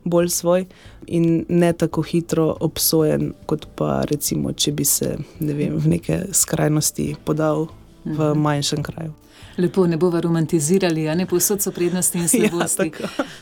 Bolj 0.10 0.30
svoj 0.32 0.63
in 1.12 1.43
ne 1.49 1.73
tako 1.73 2.02
hitro 2.02 2.45
obsojen, 2.63 3.34
kot 3.45 3.67
pa 3.75 3.99
recimo, 4.10 4.54
če 4.56 4.71
bi 4.73 4.86
se 4.88 5.10
ne 5.43 5.54
vem, 5.54 5.75
v 5.75 5.91
neke 5.97 6.21
skrajnosti 6.34 7.12
podal 7.28 7.67
v 8.06 8.30
mhm. 8.30 8.40
manjšem 8.42 8.84
kraju. 8.84 9.14
Lepo 9.58 9.88
ne 9.88 9.98
bomo 9.98 10.22
romantizirali, 10.22 11.10
a 11.10 11.16
ne 11.16 11.26
posod 11.26 11.62
so 11.62 11.72
prednosti 11.72 12.18
in 12.18 12.28
slabosti. 12.34 12.92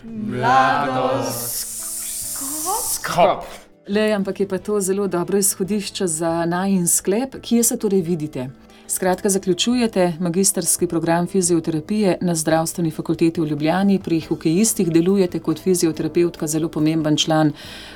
Mladost, 0.04 1.68
skop. 2.94 3.46
Le, 3.88 4.12
ampak 4.12 4.40
je 4.40 4.48
pa 4.48 4.58
to 4.58 4.82
zelo 4.82 5.08
dobro 5.08 5.38
izhodišče 5.38 6.08
za 6.08 6.46
naj 6.46 6.72
in 6.72 6.88
sklep, 6.88 7.36
kje 7.42 7.64
se 7.64 7.78
torej 7.78 8.02
vidite. 8.02 8.50
Skratka, 8.88 9.30
zaključujete 9.30 10.14
magistrski 10.20 10.88
program 10.88 11.28
fizioterapije 11.28 12.18
na 12.22 12.36
zdravstveni 12.36 12.92
fakulteti 12.92 13.42
v 13.42 13.46
Ljubljani, 13.46 14.00
pri 14.00 14.20
hokejistih 14.20 14.92
delujete 14.92 15.40
kot 15.40 15.60
fizioterapeutka, 15.60 16.48
zelo 16.48 16.70
pomemben 16.70 17.18
član 17.18 17.52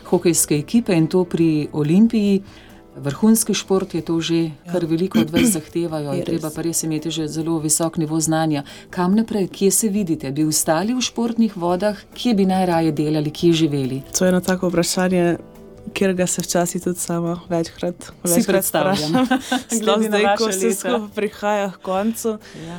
hokejske 0.06 0.58
ekipe 0.58 0.94
in 0.94 1.08
to 1.08 1.24
pri 1.24 1.68
Olimpiji. 1.74 2.44
Vrhunski 2.96 3.54
šport 3.54 3.94
je 3.96 4.02
to 4.02 4.20
že, 4.22 4.52
kar 4.72 4.86
veliko 4.86 5.20
od 5.20 5.30
vas 5.30 5.54
zahtevajo, 5.58 6.14
je 6.14 6.26
treba 6.26 6.52
pa 6.52 6.62
res 6.62 6.84
imeti 6.84 7.12
že 7.12 7.28
zelo 7.28 7.60
visok 7.60 7.98
nivo 7.98 8.20
znanja. 8.20 8.64
Kam 8.90 9.16
naprej, 9.16 9.48
kje 9.48 9.72
se 9.72 9.88
vidite? 9.88 10.32
Bi 10.32 10.44
ostali 10.44 10.94
v 10.94 11.02
športnih 11.02 11.58
vodah, 11.58 11.96
kje 12.14 12.34
bi 12.34 12.46
najraje 12.46 12.92
delali, 12.92 13.32
kje 13.32 13.54
živeli? 13.54 14.02
To 14.18 14.26
je 14.26 14.30
eno 14.30 14.42
tako 14.42 14.70
vprašanje. 14.70 15.38
Ker 15.94 16.14
ga 16.14 16.28
se 16.28 16.42
včasih 16.42 16.84
tudi 16.84 17.00
sama 17.00 17.40
večkrat 17.50 18.12
predstavljam. 18.48 19.26
Sploh 19.78 20.04
zdaj, 20.08 20.26
ko 20.38 20.52
se 20.52 20.74
skupaj 20.74 21.10
prihaja 21.16 21.72
k 21.72 21.82
koncu. 21.82 22.38
Ja. 22.68 22.78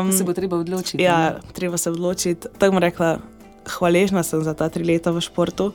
Um, 0.00 0.12
se 0.12 0.24
bo 0.24 0.32
treba 0.32 0.56
odločiti. 0.60 1.02
Ja, 1.02 1.18
ne? 1.30 1.52
treba 1.52 1.78
se 1.78 1.90
odločiti. 1.90 2.48
Tako 2.58 2.76
bom 2.76 2.82
rekla, 2.84 3.18
hvaležna 3.66 4.22
sem 4.22 4.44
za 4.44 4.54
ta 4.54 4.68
tri 4.68 4.84
leta 4.84 5.10
v 5.10 5.24
športu 5.24 5.72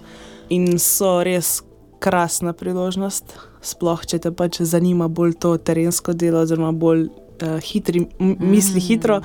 in 0.49 0.79
so 0.79 1.17
res 1.23 1.63
krasna 1.99 2.53
priložnost, 2.53 3.33
sploh 3.61 4.03
če 4.05 4.19
te 4.23 4.31
pač 4.35 4.61
zanima 4.61 5.07
bolj 5.07 5.37
to 5.41 5.55
terensko 5.57 6.13
delo, 6.13 6.43
oziroma 6.45 6.71
bolj 6.71 7.07
uh, 7.07 7.57
hitri, 7.63 8.05
misli 8.19 8.79
mm. 8.79 8.85
hitro, 8.89 9.21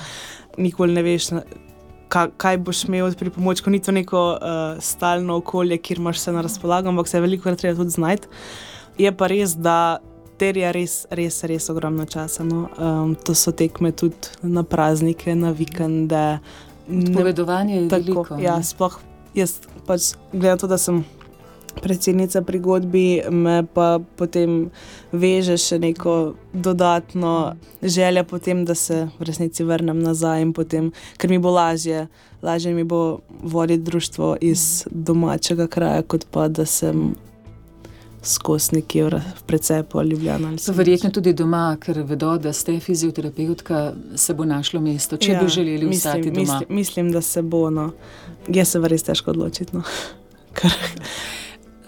nikoli 0.59 0.97
ne 0.97 1.05
veš. 1.07 1.33
Kaj, 2.13 2.35
kaj 2.37 2.59
boš 2.61 2.83
imel 2.91 3.15
pri 3.17 3.31
pomoči, 3.33 3.65
ko 3.65 3.73
ni 3.73 3.79
to 3.81 3.93
neko 3.95 4.23
uh, 4.37 4.81
stalno 4.85 5.39
okolje, 5.41 5.79
kjer 5.81 6.01
imaš 6.03 6.19
vse 6.21 6.35
na 6.37 6.43
razpolago, 6.45 6.91
ampak 6.93 7.09
se 7.09 7.21
veliko 7.25 7.47
krat 7.49 7.63
treba 7.63 7.79
tudi 7.79 7.95
znajti. 7.95 8.29
Je 9.01 9.13
pa 9.17 9.31
res, 9.33 9.55
da 9.57 9.77
terja 10.37 10.75
res, 10.77 11.07
res, 11.09 11.41
res 11.49 11.71
ogromno 11.73 12.05
časa. 12.05 12.45
No. 12.45 12.67
Um, 12.77 13.15
to 13.17 13.33
so 13.33 13.55
tekme 13.57 13.95
tudi 13.97 14.29
na 14.45 14.61
praznike, 14.61 15.33
na 15.33 15.55
vikende. 15.57 16.27
Povedovanje 17.17 17.79
je 17.79 17.89
Tako, 17.89 18.05
veliko. 18.05 18.43
ja, 18.43 18.59
ne? 18.61 18.69
sploh 18.69 19.01
jaz, 19.35 19.57
pač, 19.87 20.13
glede 20.33 20.55
na 20.55 20.61
to, 20.61 20.69
da 20.69 20.79
sem 20.79 21.03
predsednica 21.83 22.43
pri 22.43 22.59
godbi, 22.59 23.23
me 23.31 23.63
pa 23.75 23.99
potem 24.17 24.71
veže 25.13 25.57
še 25.57 25.79
neko 25.79 26.35
dodatno 26.53 27.55
željo, 27.83 28.25
potem, 28.25 28.65
da 28.65 28.75
se 28.75 29.09
v 29.19 29.29
resnici 29.29 29.65
vrnem 29.65 30.03
nazaj 30.03 30.43
in 30.43 30.53
potem, 30.53 30.93
ker 31.17 31.31
mi 31.31 31.39
bo 31.39 31.51
lažje, 31.51 32.07
lažje 32.43 32.75
mi 32.75 32.85
bo 32.85 33.21
voditi 33.43 33.83
društvo 33.83 34.37
iz 34.41 34.85
domačega 34.91 35.67
kraja, 35.67 36.03
kot 36.03 36.27
pa 36.31 36.49
da 36.49 36.67
sem 36.67 37.15
skozi 38.23 38.77
nekje 38.77 39.11
precej 39.47 39.83
po 39.83 40.03
sem- 40.59 40.75
verjetno 40.75 41.11
tudi 41.11 41.33
doma, 41.33 41.77
ker 41.81 42.03
vedo, 42.03 42.39
da 42.39 42.53
ste 42.53 42.81
fizioterapeutka, 42.81 43.95
se 44.17 44.35
bo 44.35 44.45
našlo 44.45 44.81
mesto, 44.81 45.17
če 45.17 45.33
ja, 45.33 45.43
bi 45.43 45.49
želeli 45.49 45.89
ostati 45.89 46.31
doma. 46.31 46.41
Mislim, 46.41 46.77
mislim, 46.77 47.13
da 47.13 47.21
se 47.21 47.43
bo. 47.43 47.71
No. 47.71 47.93
Jaz 48.49 48.69
se 48.69 48.79
res 48.79 49.03
težko 49.03 49.31
odločiti. 49.31 49.77
No. 49.77 49.83
Ker, 50.59 50.71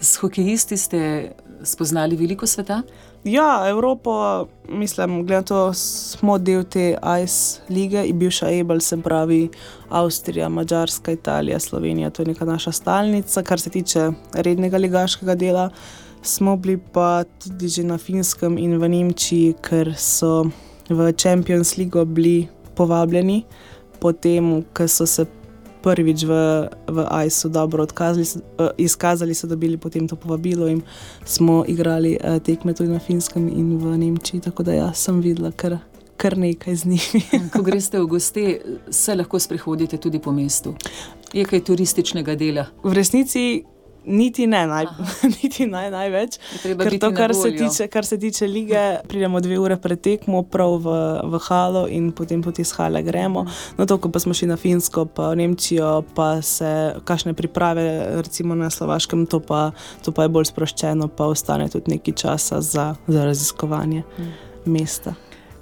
S 0.04 0.16
hokejisti 0.20 0.76
ste 0.76 1.32
spoznali 1.64 2.16
veliko 2.16 2.46
sveta? 2.46 2.82
ja, 3.24 3.68
Evropo, 3.68 4.46
mislim, 4.68 5.26
glede 5.26 5.34
na 5.34 5.42
to, 5.42 5.72
smo 5.74 6.38
del 6.38 6.64
te 6.64 6.96
ICE 7.22 7.60
lige, 7.68 8.04
in 8.06 8.18
bivša 8.18 8.50
Ebel, 8.50 8.80
se 8.80 8.96
pravi 8.96 9.48
Avstrija, 9.88 10.48
Mačarska, 10.48 11.12
Italija, 11.12 11.60
Slovenija, 11.60 12.10
to 12.10 12.22
je 12.22 12.26
neka 12.26 12.44
naša 12.44 12.72
stalnica, 12.72 13.42
kar 13.42 13.60
se 13.60 13.70
tiče 13.70 14.10
rednega 14.32 14.76
ligaškega 14.76 15.34
dela. 15.34 15.70
Smo 16.22 16.56
bili 16.56 16.78
pa 16.92 17.24
tudi 17.24 17.68
že 17.68 17.84
na 17.84 17.98
Finskem 17.98 18.58
in 18.58 18.78
v 18.78 18.88
Nemčiji, 18.88 19.54
ker 19.62 19.94
so 19.96 20.44
v 20.88 21.12
Champions 21.22 21.76
League 21.76 22.04
bili 22.04 22.48
povabljeni, 22.76 23.44
potem, 24.00 24.64
ko 24.72 24.88
so 24.88 25.06
se 25.06 25.26
prvič 25.84 26.24
v, 26.24 26.32
v 26.88 26.98
ICE-u 27.26 27.52
dobro 27.52 27.84
odkazali, 27.84 28.24
eh, 28.24 28.70
izkazali, 28.78 29.34
so 29.34 29.46
dobili 29.46 29.76
potem 29.76 30.08
to 30.08 30.16
povabilo 30.16 30.68
in 30.68 30.80
smo 31.24 31.64
igrali 31.68 32.16
eh, 32.16 32.40
tekme 32.40 32.74
tudi 32.74 32.90
na 32.90 32.98
Finskem 32.98 33.48
in 33.48 33.76
v 33.78 33.98
Nemčiji. 33.98 34.40
Tako 34.40 34.62
da 34.62 34.72
ja, 34.72 34.88
sem 34.92 35.20
videla 35.20 35.52
kar, 35.52 35.78
kar 36.16 36.38
nekaj 36.38 36.76
z 36.76 36.84
njimi. 36.84 37.22
Ko 37.52 37.62
greste 37.62 38.00
v 38.00 38.06
goste, 38.06 38.60
se 38.90 39.14
lahko 39.14 39.38
sprehodite 39.38 40.00
tudi 40.00 40.18
po 40.18 40.32
mestu. 40.32 40.74
Je 41.32 41.44
kaj 41.44 41.60
turističnega 41.68 42.34
dela? 42.34 42.66
V 42.82 42.92
resnici 42.96 43.64
niti 44.06 44.46
ne 44.46 44.66
naj, 44.66 44.86
niti 45.42 45.66
naj, 45.66 45.90
največ. 45.90 46.38
Ker 46.62 46.98
to, 47.00 47.10
kar 47.16 47.34
se, 47.34 47.50
tiče, 47.56 47.88
kar 47.88 48.06
se 48.06 48.18
tiče 48.18 48.46
lige, 48.46 48.82
pridemo 49.08 49.40
dve 49.40 49.58
ure 49.58 49.76
pred 49.80 50.00
tekmo, 50.00 50.42
prav 50.42 50.78
v, 50.84 50.96
v 51.32 51.40
halo 51.48 51.86
in 51.88 52.12
potem 52.12 52.42
tudi 52.42 52.62
iz 52.62 52.72
hale 52.78 53.02
gremo. 53.02 53.46
No, 53.78 53.86
to, 53.86 53.98
ko 53.98 54.10
pa 54.12 54.22
smo 54.22 54.34
šli 54.34 54.48
na 54.52 54.56
Finsko, 54.60 55.06
pa 55.06 55.30
v 55.32 55.42
Nemčijo, 55.42 56.02
pa 56.14 56.42
se 56.42 56.94
kakšne 57.04 57.34
priprave, 57.34 57.84
recimo 58.22 58.54
na 58.54 58.70
Slovaškem, 58.70 59.26
to 59.26 59.40
pa, 59.40 59.70
to 60.04 60.12
pa 60.12 60.26
je 60.26 60.34
bolj 60.34 60.50
sproščeno, 60.52 61.08
pa 61.08 61.28
ostane 61.32 61.68
tudi 61.72 61.96
nekaj 61.96 62.18
časa 62.24 62.60
za, 62.60 62.94
za 63.06 63.24
raziskovanje 63.24 64.04
mesta. 64.64 65.14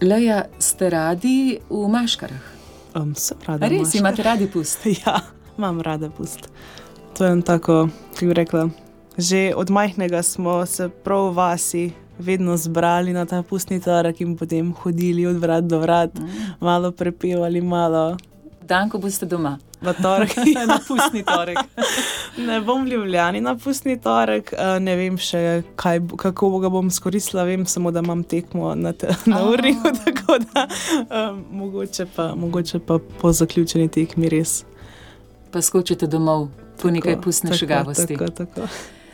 Leja, 0.02 0.44
ste 0.58 0.90
radi 0.90 1.36
v 1.70 1.86
maškarah? 1.86 2.42
Um, 2.94 3.14
sem 3.14 3.38
rada. 3.46 3.68
Res 3.70 3.94
imate 3.94 4.22
radi 4.22 4.48
pust? 4.50 4.82
Ja, 5.06 5.20
imam 5.58 5.80
rada 5.80 6.10
pust. 6.10 6.48
To 7.18 7.24
je 7.24 7.42
tako, 7.42 7.88
kako 8.14 8.26
bi 8.26 8.34
rekla. 8.34 8.68
Že 9.18 9.52
od 9.56 9.70
majhnega 9.70 10.22
smo 10.22 10.66
se 10.66 10.88
prav 10.88 11.28
v 11.28 11.34
vasi 11.36 11.92
vedno 12.18 12.56
zbrali 12.56 13.12
na 13.12 13.26
ta 13.26 13.42
pustni 13.42 13.80
torek 13.80 14.20
in 14.20 14.36
potem 14.36 14.72
hodili 14.72 15.26
od 15.26 15.36
vrat 15.36 15.64
do 15.64 15.78
vrat, 15.78 16.10
malo 16.60 16.92
prepevali, 16.92 17.60
malo 17.60 18.16
Dan, 18.62 18.88
ko 18.88 18.98
boste 18.98 19.26
doma. 19.26 19.58
v 19.82 19.92
torek. 20.02 20.30
na 20.70 20.78
pustni 20.88 21.24
torek. 21.26 21.58
ne 22.46 22.60
bom 22.60 22.84
v 22.84 22.88
Ljubljani 22.88 23.40
na 23.40 23.56
pustni 23.58 23.98
torek, 24.00 24.52
eh, 24.52 24.78
ne 24.80 24.96
vem 24.96 25.18
še, 25.18 25.62
kaj, 25.76 26.00
kako 26.16 26.58
ga 26.62 26.70
bom 26.70 26.90
skoristila, 26.90 27.44
vem 27.44 27.66
samo, 27.66 27.90
da 27.90 28.00
imam 28.00 28.22
tekmo 28.22 28.74
na, 28.74 28.92
te, 28.92 29.10
na 29.26 29.42
A. 29.42 29.50
urniku, 29.50 29.90
tako 30.04 30.38
da 30.38 30.68
um, 31.10 31.44
mogoče, 31.50 32.06
pa, 32.16 32.34
mogoče 32.34 32.78
pa 32.78 32.98
po 33.20 33.32
zaključeni 33.32 33.90
tekmi 33.90 34.30
res. 34.30 34.62
Pa 35.50 35.60
skočite 35.60 36.06
domov 36.06 36.48
po 36.82 36.90
nekaj 36.90 37.12
Tako, 37.12 37.22
pustne 37.22 37.50
tako, 37.50 37.58
šegavosti. 37.58 38.16
Tako, 38.16 38.30
tako. 38.30 38.68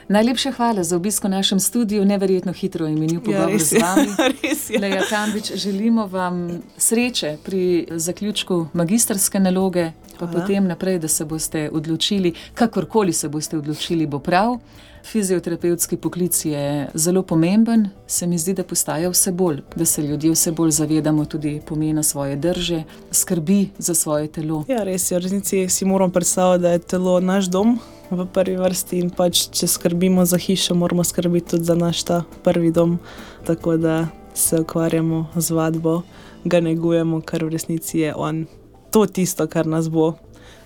Najlepša 0.09 0.53
hvala 0.53 0.83
za 0.85 0.97
obisk 0.97 1.25
v 1.25 1.29
našem 1.29 1.61
studiu, 1.61 2.05
neverjetno 2.05 2.53
hitro 2.53 2.87
je 2.87 2.95
minil 2.97 3.21
pogovor 3.21 3.51
res 3.53 3.69
z 3.69 3.83
vami. 3.83 4.09
res 4.43 4.71
je. 4.71 4.79
Leja 4.81 5.03
Kambič, 5.11 5.53
želimo 5.55 6.07
vam 6.07 6.63
sreče 6.77 7.37
pri 7.45 7.87
zaključku 7.91 8.67
magistrske 8.73 9.41
naloge, 9.41 9.91
pa 10.19 10.27
Hvala. 10.27 10.33
potem 10.33 10.65
naprej, 10.65 10.99
da 10.99 11.09
se 11.09 11.25
boste 11.25 11.69
odločili, 11.73 12.33
kakorkoli 12.55 13.13
se 13.13 13.29
boste 13.29 13.59
odločili, 13.59 14.07
bo 14.07 14.19
prav. 14.19 14.57
Fizioterapevtski 15.05 15.97
poklic 15.97 16.45
je 16.45 16.89
zelo 16.95 17.23
pomemben, 17.23 17.89
se 18.07 18.27
mi 18.27 18.39
zdi, 18.39 18.55
da 18.55 18.65
postaja 18.65 19.11
vse 19.11 19.33
bolj, 19.33 19.63
da 19.77 19.85
se 19.85 20.03
ljudje 20.03 20.31
vse 20.31 20.53
bolj 20.53 20.71
zavedamo 20.71 21.25
tudi 21.25 21.61
pomena 21.67 22.03
svoje 22.03 22.37
drže, 22.37 22.83
skrbi 23.11 23.69
za 23.79 23.95
svoje 23.95 24.29
telo. 24.29 24.65
Ja, 24.69 24.83
res 24.85 25.11
je. 25.11 25.19
V 25.19 25.23
resnici 25.23 25.69
si 25.69 25.85
moramo 25.85 26.13
predstavljati, 26.13 26.63
da 26.63 26.71
je 26.71 26.79
telo 26.79 27.21
naš 27.21 27.51
dom 27.51 27.79
v 28.11 28.27
prvi 28.33 28.57
vrsti 28.57 28.99
in 28.99 29.11
pač, 29.11 29.49
če 29.53 29.67
skrbimo 29.67 30.25
za 30.25 30.39
hišo, 30.39 30.75
moramo 30.75 31.05
skrbeti 31.05 31.51
tudi 31.51 31.65
za 31.65 31.75
naš 31.75 32.03
ta 32.03 32.23
prvi 32.45 32.71
dom. 32.71 32.99
Tako 33.47 33.77
da 33.77 34.07
se 34.35 34.61
ukvarjamo 34.61 35.27
z 35.37 35.51
vadbo, 35.51 36.03
ga 36.45 36.61
negujemo, 36.61 37.21
ker 37.21 37.45
v 37.45 37.57
resnici 37.57 37.99
je 37.99 38.15
on 38.15 38.47
to 38.91 39.07
tisto, 39.07 39.47
kar 39.47 39.67
nas 39.67 39.89
bo 39.89 40.15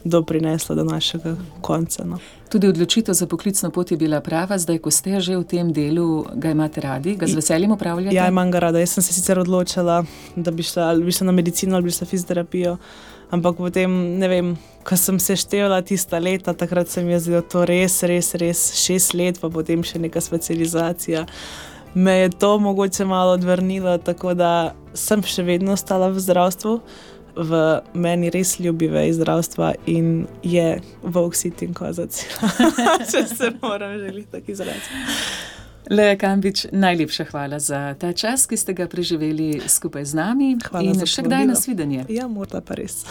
doprineslo 0.05 0.75
do 0.75 0.85
našega 0.85 1.37
konca. 1.61 2.05
No. 2.05 2.19
Tudi 2.53 2.69
odločitev 2.69 3.15
za 3.17 3.27
poklicno 3.27 3.71
pot 3.73 3.91
je 3.91 3.97
bila 3.97 4.21
prava, 4.21 4.59
zdaj, 4.61 4.79
ko 4.85 4.91
ste 4.93 5.21
že 5.25 5.39
v 5.41 5.45
tem 5.49 5.73
delu, 5.73 6.27
ga 6.37 6.53
imate 6.53 6.85
radi, 6.85 7.15
ga 7.17 7.25
z 7.25 7.39
veseljem 7.41 7.73
upravljate. 7.73 8.13
Ja, 8.13 8.29
imam 8.29 8.51
ga 8.53 8.61
rada. 8.69 8.77
Jaz 8.83 8.93
sem 8.93 9.03
se 9.03 9.15
sicer 9.17 9.41
odločila, 9.41 10.03
da 10.37 10.51
bi 10.53 10.61
šla, 10.63 10.91
ali 10.93 11.05
bi 11.05 11.13
šla 11.17 11.31
na 11.31 11.33
medicino 11.33 11.77
ali 11.77 11.89
bi 11.89 11.97
šla 11.97 12.07
fizioterapijo. 12.07 12.77
Ampak 13.33 13.57
potem, 13.57 13.89
ne 14.21 14.29
vem, 14.29 14.53
ko 14.85 14.97
sem 15.01 15.17
se 15.17 15.37
štela 15.41 15.81
tista 15.81 16.19
leta, 16.21 16.53
takrat 16.53 16.93
se 16.93 17.01
mi 17.01 17.17
je 17.17 17.21
zdelo 17.25 17.41
to 17.41 17.65
res, 17.65 18.03
res, 18.03 18.35
res 18.37 18.61
šest 18.77 19.15
let, 19.17 19.41
pa 19.41 19.49
potem 19.49 19.81
še 19.81 20.03
neka 20.05 20.21
specializacija. 20.21 21.25
Me 21.95 22.19
je 22.19 22.31
to 22.37 22.59
mogoče 22.61 23.09
malo 23.09 23.33
odvrnilo, 23.33 23.97
tako 24.05 24.35
da 24.37 24.75
sem 24.93 25.25
še 25.25 25.49
vedno 25.49 25.73
ostala 25.73 26.13
v 26.13 26.21
zdravstvu, 26.21 26.77
v 27.37 27.81
meni 27.95 28.31
res 28.31 28.59
ljubi 28.61 28.89
vej 28.93 29.13
zdravstva 29.19 29.73
in 29.87 30.27
je 30.43 30.81
v 31.03 31.17
oksitin 31.17 31.75
kozac, 31.75 32.25
če 33.11 33.27
se 33.27 33.53
moram 33.63 33.99
želiti 33.99 34.31
tako 34.33 34.53
izraziti. 34.53 35.03
Leja 35.91 36.17
Kambič, 36.17 36.67
najlepša 36.73 37.25
hvala 37.25 37.59
za 37.59 37.95
ta 37.99 38.13
čas, 38.13 38.47
ki 38.47 38.57
ste 38.57 38.73
ga 38.73 38.87
preživeli 38.89 39.61
skupaj 39.67 40.05
z 40.05 40.15
nami. 40.15 40.57
Hvala 40.65 40.95
in 40.95 41.07
še 41.07 41.27
kdaj 41.27 41.47
na 41.51 41.59
svidenje. 41.59 42.07
Ja, 42.09 42.29
morda 42.31 42.63
pa 42.65 42.79
res. 42.79 43.03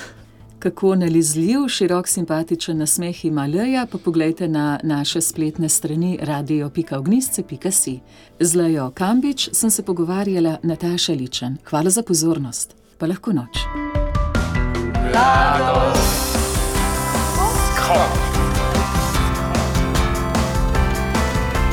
Kako 0.62 0.96
nalizljiv, 0.96 1.66
širok, 1.74 2.08
simpatičen 2.08 2.78
nasmeh 2.78 3.26
ima 3.26 3.48
Leja, 3.50 3.88
pa 3.92 3.98
poglejte 3.98 4.48
na 4.48 4.80
naše 4.84 5.22
spletne 5.22 5.70
strani 5.70 6.20
radio.ognisce.si. 6.22 8.00
Z 8.40 8.56
Lejo 8.56 8.92
Kambič 8.96 9.50
sem 9.54 9.70
se 9.70 9.84
pogovarjala 9.84 10.58
Nataša 10.64 11.14
Ličen. 11.14 11.58
Hvala 11.66 11.90
za 11.90 12.04
pozornost, 12.04 12.76
pa 12.98 13.10
lahko 13.10 13.34
noč. 13.34 13.66
Skop. 17.76 18.12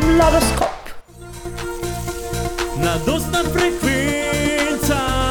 Mladoskop. 0.03 0.79
Mladostna 2.79 3.39
frekvenca 3.45 5.28